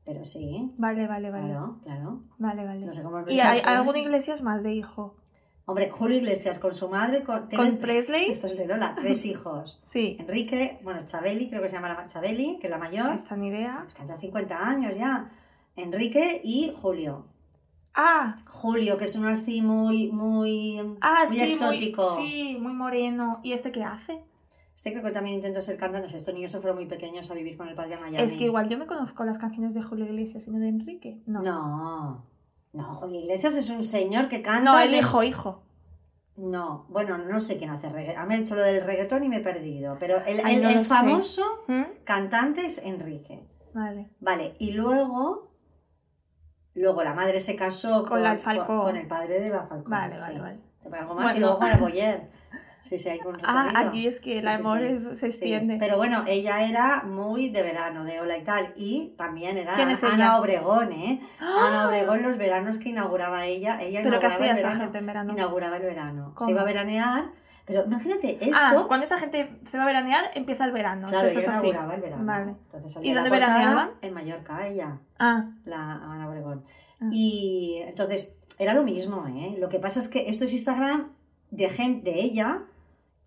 [0.05, 1.47] pero sí, vale, vale, vale.
[1.49, 2.23] claro, claro.
[2.39, 2.87] Vale, vale.
[2.87, 5.17] No sé cómo ¿Y hay algún Iglesias más de hijo?
[5.67, 8.31] Hombre, Julio Iglesias con su madre, con, ¿Con tienen- Presley?
[8.31, 9.79] Esto es de Lola, tres hijos.
[9.83, 10.17] Sí.
[10.21, 13.15] Enrique, bueno, Chabeli, creo que se llama la Chabeli, que es la mayor.
[13.15, 13.87] Esta ni idea.
[13.97, 15.31] Canta 50 años ya.
[15.77, 17.27] Enrique y Julio.
[17.95, 22.03] Ah, Julio, que es uno así muy, muy, ah, muy sí, exótico.
[22.19, 23.41] Muy, sí, muy moreno.
[23.43, 24.23] ¿Y este qué hace?
[24.75, 26.09] Este creo que también intentó ser cantante.
[26.15, 28.21] Estos niños se fueron muy pequeños a vivir con el padre Miami.
[28.21, 31.23] Es que igual yo me conozco las canciones de Julio Iglesias y no de Enrique.
[31.27, 31.43] No.
[31.43, 32.27] No.
[32.73, 34.73] No, Julio Iglesias es un señor que canta.
[34.73, 35.63] No, el de- hijo, hijo.
[36.37, 38.21] No, bueno, no sé quién hace reggaetón.
[38.21, 39.97] A mí me he hecho lo del reggaetón y me he perdido.
[40.01, 41.83] Pero el, Ay, el- no famoso ¿Mm?
[42.03, 43.47] cantante es Enrique.
[43.73, 44.11] Vale.
[44.19, 45.53] Vale, y luego.
[46.75, 48.81] Luego la madre se casó Con la Falcó.
[48.81, 49.91] con el padre de la Falcón.
[49.91, 50.27] Vale, sí.
[50.27, 50.61] vale, vale.
[50.83, 52.29] Te pongo algo más y luego con la Boyer.
[52.85, 53.89] Sí, sí, hay con Ah, recorrido.
[53.89, 54.85] aquí es que el sí, amor sí.
[54.89, 55.77] es- se extiende.
[55.79, 58.75] Pero bueno, ella era muy de verano, de ola y tal.
[58.77, 60.39] Y también era ¿Quién es Ana ella?
[60.39, 61.21] Obregón, ¿eh?
[61.41, 63.81] Ana Obregón, los veranos que inauguraba ella.
[63.81, 64.83] Ella ¿Pero qué inauguraba hacía el esta verano.
[64.85, 65.33] gente en verano?
[65.33, 66.33] Inauguraba el verano.
[66.35, 66.47] ¿Cómo?
[66.47, 67.25] Se iba a veranear.
[67.67, 68.87] Pero imagínate Ah, esto.
[68.87, 71.07] cuando esta gente se va a veranear, empieza el verano.
[71.09, 71.69] claro, Esto ella así.
[71.69, 72.25] inauguraba el verano.
[72.27, 72.55] Vale.
[72.75, 73.91] Entonces ¿Y dónde veraneaban?
[74.03, 76.65] En Mallorca, ella, Ah, la Ana Obregón.
[77.01, 77.09] Ah.
[77.11, 79.57] Y entonces era lo mismo, ¿eh?
[79.59, 81.13] Lo que pasa es que esto es Instagram
[81.51, 82.61] de gente, de ella,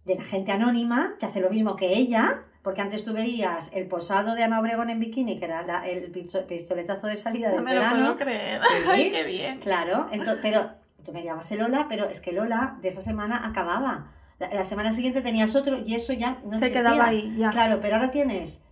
[0.07, 3.87] de la gente anónima, que hace lo mismo que ella, porque antes tú veías el
[3.87, 7.63] posado de Ana Obregón en bikini, que era la- el pistoletazo de salida no del
[7.63, 7.99] me lo verano.
[7.99, 8.55] puedo creer.
[8.57, 8.83] Sí.
[8.91, 9.59] Ay, qué bien.
[9.59, 10.09] Claro,
[10.41, 10.71] pero
[11.05, 14.11] tú me llamabas el Lola, pero es que Lola de esa semana acababa.
[14.39, 16.81] La, la semana siguiente tenías otro y eso ya no Se existía.
[16.91, 17.49] quedaba ahí, ya.
[17.49, 18.67] Claro, pero ahora tienes,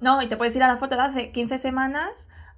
[0.00, 2.10] No, y te puedes ir a la foto de hace 15 semanas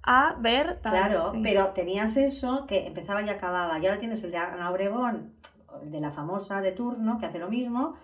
[0.02, 0.92] a ver tal.
[0.92, 1.40] claro, sí.
[1.42, 3.78] pero tenías eso que empezaba y acababa.
[3.78, 7.38] Y ahora tienes el de Ana Obregón, el de la famosa de turno, que hace
[7.38, 7.94] lo mismo.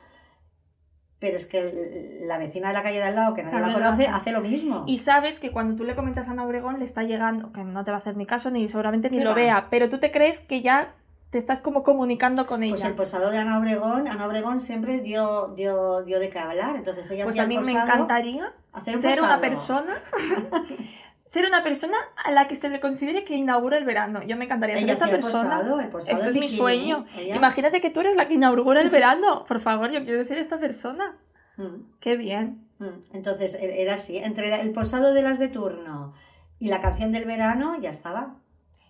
[1.18, 3.82] Pero es que la vecina de la calle de al lado, que nadie la También
[3.82, 4.16] lo conoce, hace.
[4.16, 4.84] hace lo mismo.
[4.86, 7.84] Y sabes que cuando tú le comentas a Ana Obregón le está llegando, que no
[7.84, 9.36] te va a hacer ni caso ni seguramente ni ¿Qué lo va?
[9.36, 10.94] vea, pero tú te crees que ya
[11.28, 12.72] te estás como comunicando con ella.
[12.72, 16.76] Pues el posado de Ana Obregón, Ana Obregón siempre dio, dio, dio de qué hablar.
[16.76, 19.92] Entonces ella Pues a mí me encantaría hacer un ser una persona
[21.30, 24.20] ser una persona a la que se le considere que inaugura el verano.
[24.24, 25.50] Yo me encantaría ser esta el persona.
[25.58, 27.06] posado, el posado Esto es mi bikini, sueño.
[27.16, 29.44] ella- Imagínate que tú eres la que inaugura el verano.
[29.46, 31.16] Por favor, yo quiero ser esta persona.
[31.56, 31.98] Mm.
[32.00, 32.66] Qué bien.
[32.80, 36.14] Mm, Entonces e- era así, entre el posado de las de turno
[36.58, 38.34] y la canción del verano ya estaba.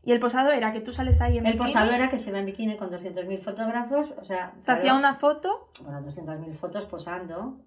[0.03, 2.33] Y el posado era que tú sales ahí en El bikini, posado era que se
[2.33, 5.69] ve en bikini con 200.000 fotógrafos, o sea, se hacía una foto.
[5.83, 7.59] bueno, 200.000 fotos posando,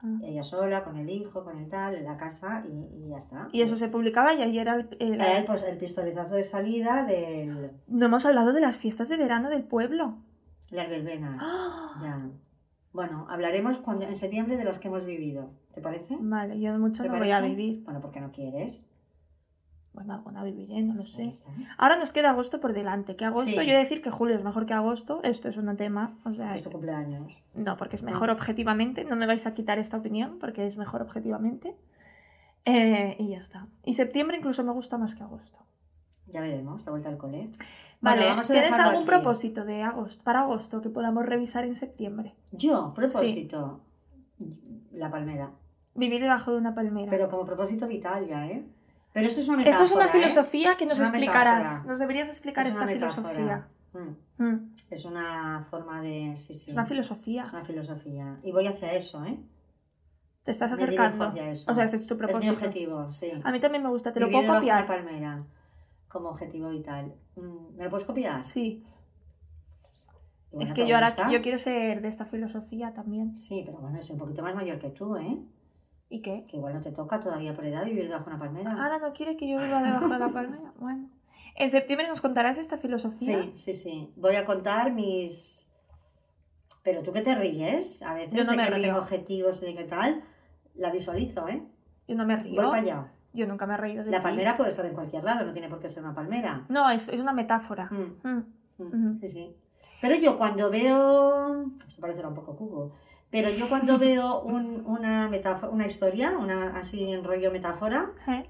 [0.00, 0.16] Ah.
[0.22, 3.48] ella sola, con el hijo, con el tal, en la casa y, y ya está.
[3.52, 7.72] Y eso se publicaba y ahí era el, el- Era el, pistoletazo de salida del
[7.88, 10.18] No hemos hablado de las fiestas de verano del pueblo.
[10.70, 11.42] las verbenas.
[11.44, 12.00] ¡Ah!
[12.02, 12.30] Ya.
[12.92, 15.50] Bueno, hablaremos cuando, en septiembre de las que hemos vivido.
[15.74, 16.16] ¿Te parece?
[16.20, 17.82] Vale, yo mucho ¿Te no voy a vivir.
[17.84, 18.90] Bueno, porque no quieres.
[19.98, 21.28] Bueno, alguna viviré, no lo sé.
[21.76, 23.16] Ahora nos queda agosto por delante.
[23.16, 25.20] Que agosto, yo he de decir que julio es mejor que agosto.
[25.24, 26.16] Esto es un tema.
[26.24, 27.32] O sea, Es tu cumpleaños.
[27.54, 29.02] no, porque es mejor objetivamente.
[29.02, 31.74] No me vais a quitar esta opinión porque es mejor objetivamente.
[32.64, 33.66] Eh, y ya está.
[33.84, 35.58] Y septiembre incluso me gusta más que agosto.
[36.28, 37.50] Ya veremos, la vuelta al cole.
[38.00, 39.06] Vale, Bueno, vamos a ¿tienes algún aquí.
[39.06, 42.34] propósito de agosto, para agosto que podamos revisar en septiembre?
[42.52, 43.80] Yo, propósito.
[44.92, 45.50] La palmera.
[45.96, 47.10] Vivir debajo de una palmera.
[47.10, 48.64] Pero como propósito vital ya, ¿eh?
[49.12, 49.84] Pero esto es una metáfora.
[49.84, 50.20] Esto es una ¿eh?
[50.20, 51.58] filosofía que nos explicarás.
[51.66, 51.90] metáfora.
[51.90, 53.28] Nos deberías explicar Es esta metáfora.
[53.30, 53.68] filosofía.
[53.94, 56.34] Mm, Mm, Es una forma de.
[56.36, 56.70] Sí, sí.
[56.70, 57.42] Es una filosofía.
[57.44, 58.38] Es una filosofía.
[58.44, 59.38] Y voy hacia eso, ¿eh?
[60.44, 61.24] Te estás Me acercando.
[61.24, 61.70] hacia eso.
[61.70, 62.52] O sea, ese es tu Es mi propósito.
[62.54, 63.32] objetivo, sí.
[63.42, 64.12] A mí también me gusta.
[64.12, 64.86] ¿Te lo puedo copiar?
[64.86, 65.44] palmera
[66.08, 67.14] como objetivo vital.
[67.36, 68.44] Mm, ¿Me lo puedes copiar?
[68.44, 68.84] Sí.
[70.50, 73.36] Bueno, Es ¿te que yo ahora yo quiero ser de esta filosofía también.
[73.36, 75.38] Sí, pero bueno, es un poquito más mayor que tú, ¿eh?
[76.10, 76.46] ¿Y qué?
[76.48, 78.72] Que igual no te toca todavía por edad vivir debajo de una palmera.
[78.72, 80.72] Ahora no quiere que yo viva debajo de la palmera.
[80.78, 81.10] Bueno.
[81.56, 83.42] En septiembre nos contarás esta filosofía.
[83.42, 84.12] Sí, sí, sí.
[84.16, 85.74] Voy a contar mis.
[86.84, 88.96] Pero tú que te ríes a veces Yo no de me que río.
[88.98, 90.22] objetivos y de qué tal,
[90.76, 91.62] la visualizo, ¿eh?
[92.06, 92.56] Yo no me Voy río.
[92.56, 93.12] para allá.
[93.34, 94.22] Yo nunca me he reído de La ti.
[94.22, 96.64] palmera puede ser en cualquier lado, no tiene por qué ser una palmera.
[96.68, 97.90] No, es, es una metáfora.
[97.90, 98.84] Mm, Mm.
[98.84, 99.20] mm.
[99.20, 99.56] Sí, sí.
[100.00, 101.66] Pero yo cuando veo.
[101.86, 102.94] Esto parecerá un poco cubo.
[103.30, 108.46] Pero yo cuando veo un- una metáfora, una historia, una así en rollo metáfora, ¿Eh?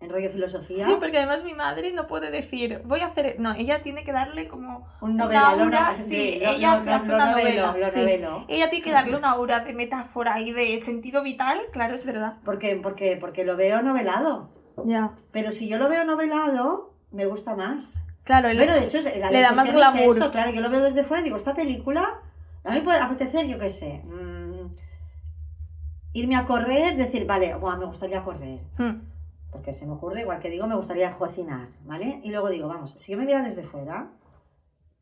[0.00, 3.36] en rollo filosofía, Sí, porque además mi madre no puede decir, voy a hacer.
[3.38, 4.88] No, ella tiene que darle como.
[5.00, 7.66] un una novela, lo, aura, sí, lo- ella lo- se lo- hace lo una novelo,
[7.68, 8.00] novela, lo sí.
[8.48, 12.38] Ella tiene que darle una aura de metáfora y de sentido vital, claro, es verdad.
[12.44, 14.50] Porque, porque, porque lo veo novelado.
[14.84, 15.12] Ya.
[15.30, 18.06] Pero si yo lo veo novelado, me gusta más.
[18.24, 20.16] Claro, el- Bueno, de hecho, la le da más difusión es glamour.
[20.16, 22.08] eso, claro, yo lo veo desde fuera y digo, esta película,
[22.64, 24.74] a mí puede apetecer, yo qué sé, mm,
[26.14, 29.00] irme a correr, decir, vale, buah, me gustaría correr, Hmm.
[29.50, 32.20] porque se me ocurre, igual que digo, me gustaría cocinar, ¿vale?
[32.24, 34.10] Y luego digo, vamos, si yo me viera desde fuera,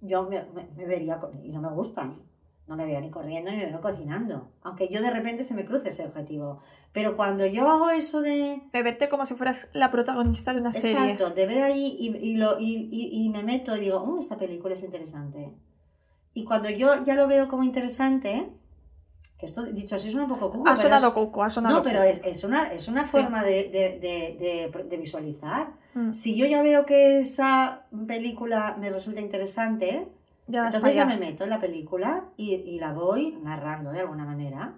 [0.01, 2.23] yo me, me- me vería, y no me gustan,
[2.67, 5.65] no me veo ni corriendo ni me veo cocinando, aunque yo de repente se me
[5.65, 6.61] cruce ese objetivo,
[6.93, 8.63] pero cuando yo hago eso de...
[8.73, 11.13] De verte como si fueras la protagonista de una serie.
[11.15, 14.19] Exacto, de ver ahí y, y lo, y, y- y me meto y digo, oh,
[14.21, 15.53] esta película es interesante.
[16.35, 18.49] Y cuando yo ya lo veo como interesante,
[19.39, 21.83] que esto dicho así suena un poco cuco, Ha sonado es- coco, ha sonado no,
[21.83, 23.11] pero es, es una, es una Sí.
[23.11, 25.73] forma de, de- de- de- de visualizar.
[25.95, 30.07] Mm, Si yo ya veo que esa película me resulta interesante,
[30.47, 34.25] ya entonces ya me meto en la película y, y la voy narrando de alguna
[34.25, 34.75] manera.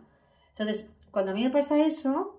[0.50, 2.38] Entonces, cuando a mí me pasa eso,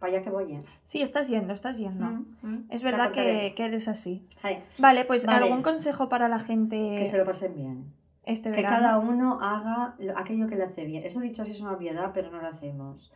[0.00, 0.54] allá que voy.
[0.54, 0.62] ¿eh?
[0.82, 2.06] Sí, estás yendo, estás yendo.
[2.06, 2.66] Mm, mm.
[2.70, 4.24] Es verdad que, que eres así.
[4.42, 5.44] Ay, Vale, pues Vale.
[5.44, 7.99] algún consejo para la gente que se lo pasen bien.
[8.30, 11.04] Este Que cada uno haga lo- aquello que le hace bien.
[11.04, 13.12] Eso dicho así es una obviedad, pero no lo hacemos.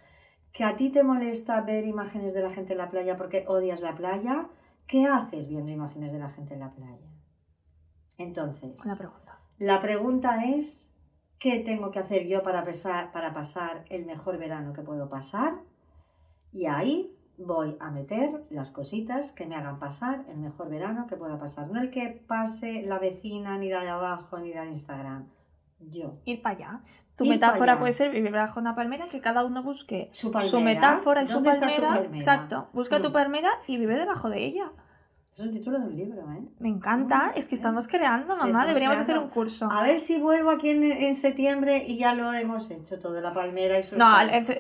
[0.53, 3.81] Que a ti te molesta ver imágenes de la gente en la playa porque odias
[3.81, 4.49] la playa,
[4.87, 7.09] ¿qué haces viendo imágenes de la gente en la playa?
[8.19, 9.39] Entonces, Una pregunta.
[9.59, 10.97] la pregunta es,
[11.39, 15.55] ¿qué tengo que hacer yo para, pesar- para pasar el mejor verano que puedo pasar?
[16.53, 21.17] Y ahí voy a meter las cositas que me hagan pasar el mejor verano que
[21.17, 21.69] pueda pasar.
[21.71, 25.27] No el que pase la vecina, ni la de abajo, ni la de Instagram.
[25.81, 26.13] Yo.
[26.25, 26.81] Ir para allá.
[27.17, 30.33] Tu Ir metáfora puede ser vivir bajo una palmera, que cada uno busque Su su
[30.33, 30.65] palmera.
[30.65, 31.95] metáfora y su ¿Dónde está tu palmera.
[31.95, 32.15] palmera?
[32.17, 32.69] Exacto.
[32.73, 33.13] Busca tu Mm.
[33.13, 34.73] palmera y vive debajo de ella.
[35.35, 36.45] Es un título de un libro, ¿eh?
[36.61, 37.33] Me encanta.
[37.35, 38.51] Es que estamos creando, Sí, mamá.
[38.53, 39.13] estamos Deberíamos creando.
[39.15, 39.69] hacer un curso.
[39.69, 43.35] A ver si vuelvo aquí en, en septiembre y ya lo hemos hecho todo, la
[43.35, 44.07] palmera y sus No,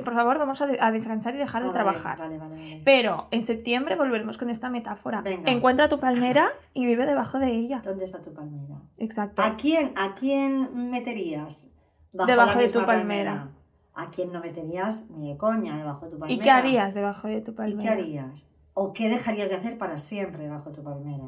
[0.05, 2.19] por favor, vamos a, a descansar y dejar Ah, de vale, trabajar.
[2.19, 2.83] Vale, vale, vale.
[2.85, 5.21] Pero en septiembre volveremos con esta metáfora.
[5.21, 5.49] Venga.
[5.49, 7.81] Encuentra tu palmera y vive debajo de ella.
[7.85, 8.81] ¿Dónde está tu palmera?
[8.99, 9.43] Exacto.
[9.43, 11.73] ¿A quién, a quién meterías
[12.13, 13.49] bajo Debajo de tu misma palmera.
[13.95, 16.37] ¿A quién no meterías ni de coña debajo de tu palmera?
[16.37, 17.83] ¿Y qué harías debajo de tu ¿Y palmera?
[17.83, 18.51] qué harías?
[18.75, 21.25] ¿O qué dejarías de hacer para siempre bajo tu palmera?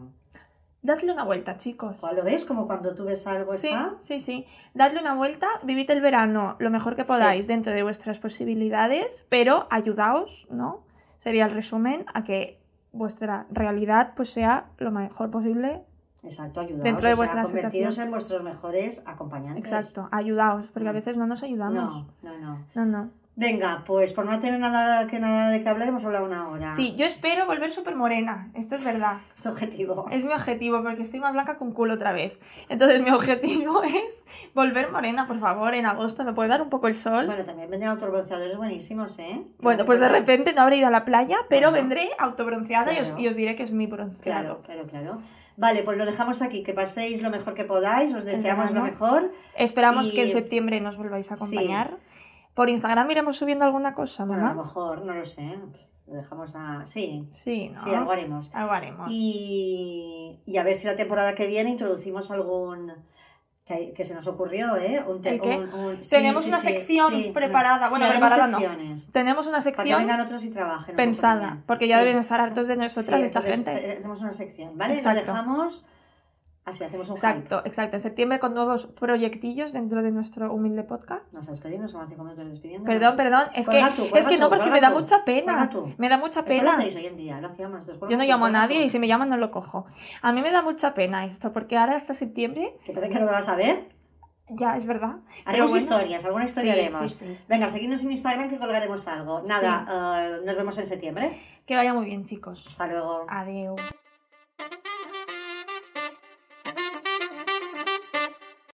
[0.82, 1.97] Dadle una vuelta, chicos.
[2.01, 2.44] ¿Cuál lo ves?
[2.44, 3.94] Como cuando tú ves algo Sí, está.
[4.01, 4.47] sí, sí.
[4.74, 9.66] Dadle una vuelta, vivid el verano lo mejor que podáis dentro de vuestras posibilidades, pero
[9.70, 10.84] ayudaos, ¿no?
[11.18, 12.61] Sería el resumen a que
[12.92, 15.82] vuestra realidad pues sea lo mejor posible.
[16.22, 16.84] Exacto, ayudaos.
[16.84, 19.72] Dentro de o sea, convertiros en vuestros mejores acompañantes.
[19.72, 20.94] Exacto, ayudaos, porque a Mm.
[20.97, 22.05] veces no nos ayudamos.
[22.22, 22.64] No, no, no.
[22.74, 23.11] No, no.
[23.39, 26.66] Venga, pues por no tener nada que nada de que hablar, hemos hablado una hora.
[26.68, 29.12] Sí, yo espero volver súper morena, esto es verdad.
[29.37, 30.07] Es tu objetivo.
[30.11, 32.39] Es mi objetivo, porque estoy más blanca un culo otra vez.
[32.70, 34.24] Entonces mi objetivo es
[34.55, 36.24] volver morena, por favor, en agosto.
[36.24, 37.26] ¿Me puede dar un poco el sol?
[37.26, 39.43] Bueno, también vendrán autobronceadores buenísimos, ¿eh?
[39.59, 41.82] Bueno, pues de repente no habré ido a la playa, pero Bueno.
[41.89, 44.22] vendré autobronceada y, os, y os diré que es mi bronceado.
[44.22, 45.18] Claro, claro, claro.
[45.59, 46.62] Vale, pues lo dejamos aquí.
[46.62, 48.14] Que paséis lo mejor que podáis.
[48.14, 49.30] Os deseamos lo mejor.
[49.57, 51.57] Esperamos que en septiembre nos volváis a Sí.
[52.57, 54.63] Por Instagram iremos subiendo alguna cosa, Bueno, a lo mamá.
[54.65, 55.57] mejor, no lo sé.
[56.07, 56.85] Lo dejamos a.
[56.87, 57.77] Sí, Sí, ¿no?
[57.77, 58.53] sí, algo haremos.
[58.55, 59.09] Algo haremos.
[59.13, 62.93] Y, y a ver si la temporada que viene introducimos algún.
[63.65, 65.05] Que, que se nos ocurrió, ¿eh?
[65.09, 65.59] Un te- ¿El qué?
[65.59, 67.89] un- un- sí, Tenemos sí, una sí, sección preparada.
[67.89, 68.59] Bueno, preparada no.
[69.13, 70.95] Tenemos una Para que sección vengan otros y trabajen.
[70.95, 73.73] pensada, porque ya deben estar hartos de nosotras esta gente.
[73.75, 75.03] te- Tenemos una sección, ¿vale?
[75.03, 75.89] Lo dejamos.
[76.67, 77.29] Así hacemos un hype.
[77.29, 77.97] Exacto, exacto.
[77.97, 81.23] En septiembre con nuevos proyectillos dentro de nuestro humilde podcast.
[81.33, 82.85] Nos despedimos, son cinco minutos despidiendo.
[82.85, 83.45] Perdón, perdón.
[83.55, 85.71] Es que, tú, es que no, porque me da mucha pena.
[85.97, 86.77] Me da mucha Esto lo pena.
[86.77, 88.11] hacéis hoy en día, lo hacíamos nosotros.
[88.11, 88.83] Yo no llamo a nadie tú.
[88.85, 89.87] y si me llaman no lo cojo.
[90.23, 93.27] A mí me da mucha pena esto, porque ahora hasta septiembre, Que parece que no
[93.27, 93.89] me vas a ver.
[94.49, 95.19] ya es verdad.
[95.45, 97.12] Haremos bueno, historias, alguna historia sí, haremos.
[97.12, 97.39] sí, sí.
[97.49, 99.41] Venga, seguidnos en Instagram que colgaremos algo.
[99.47, 99.87] Nada,
[100.21, 101.41] eh, nos vemos en septiembre.
[101.64, 102.67] Que vaya muy bien, chicos.
[102.67, 103.25] Hasta luego.
[103.29, 103.81] Adiós.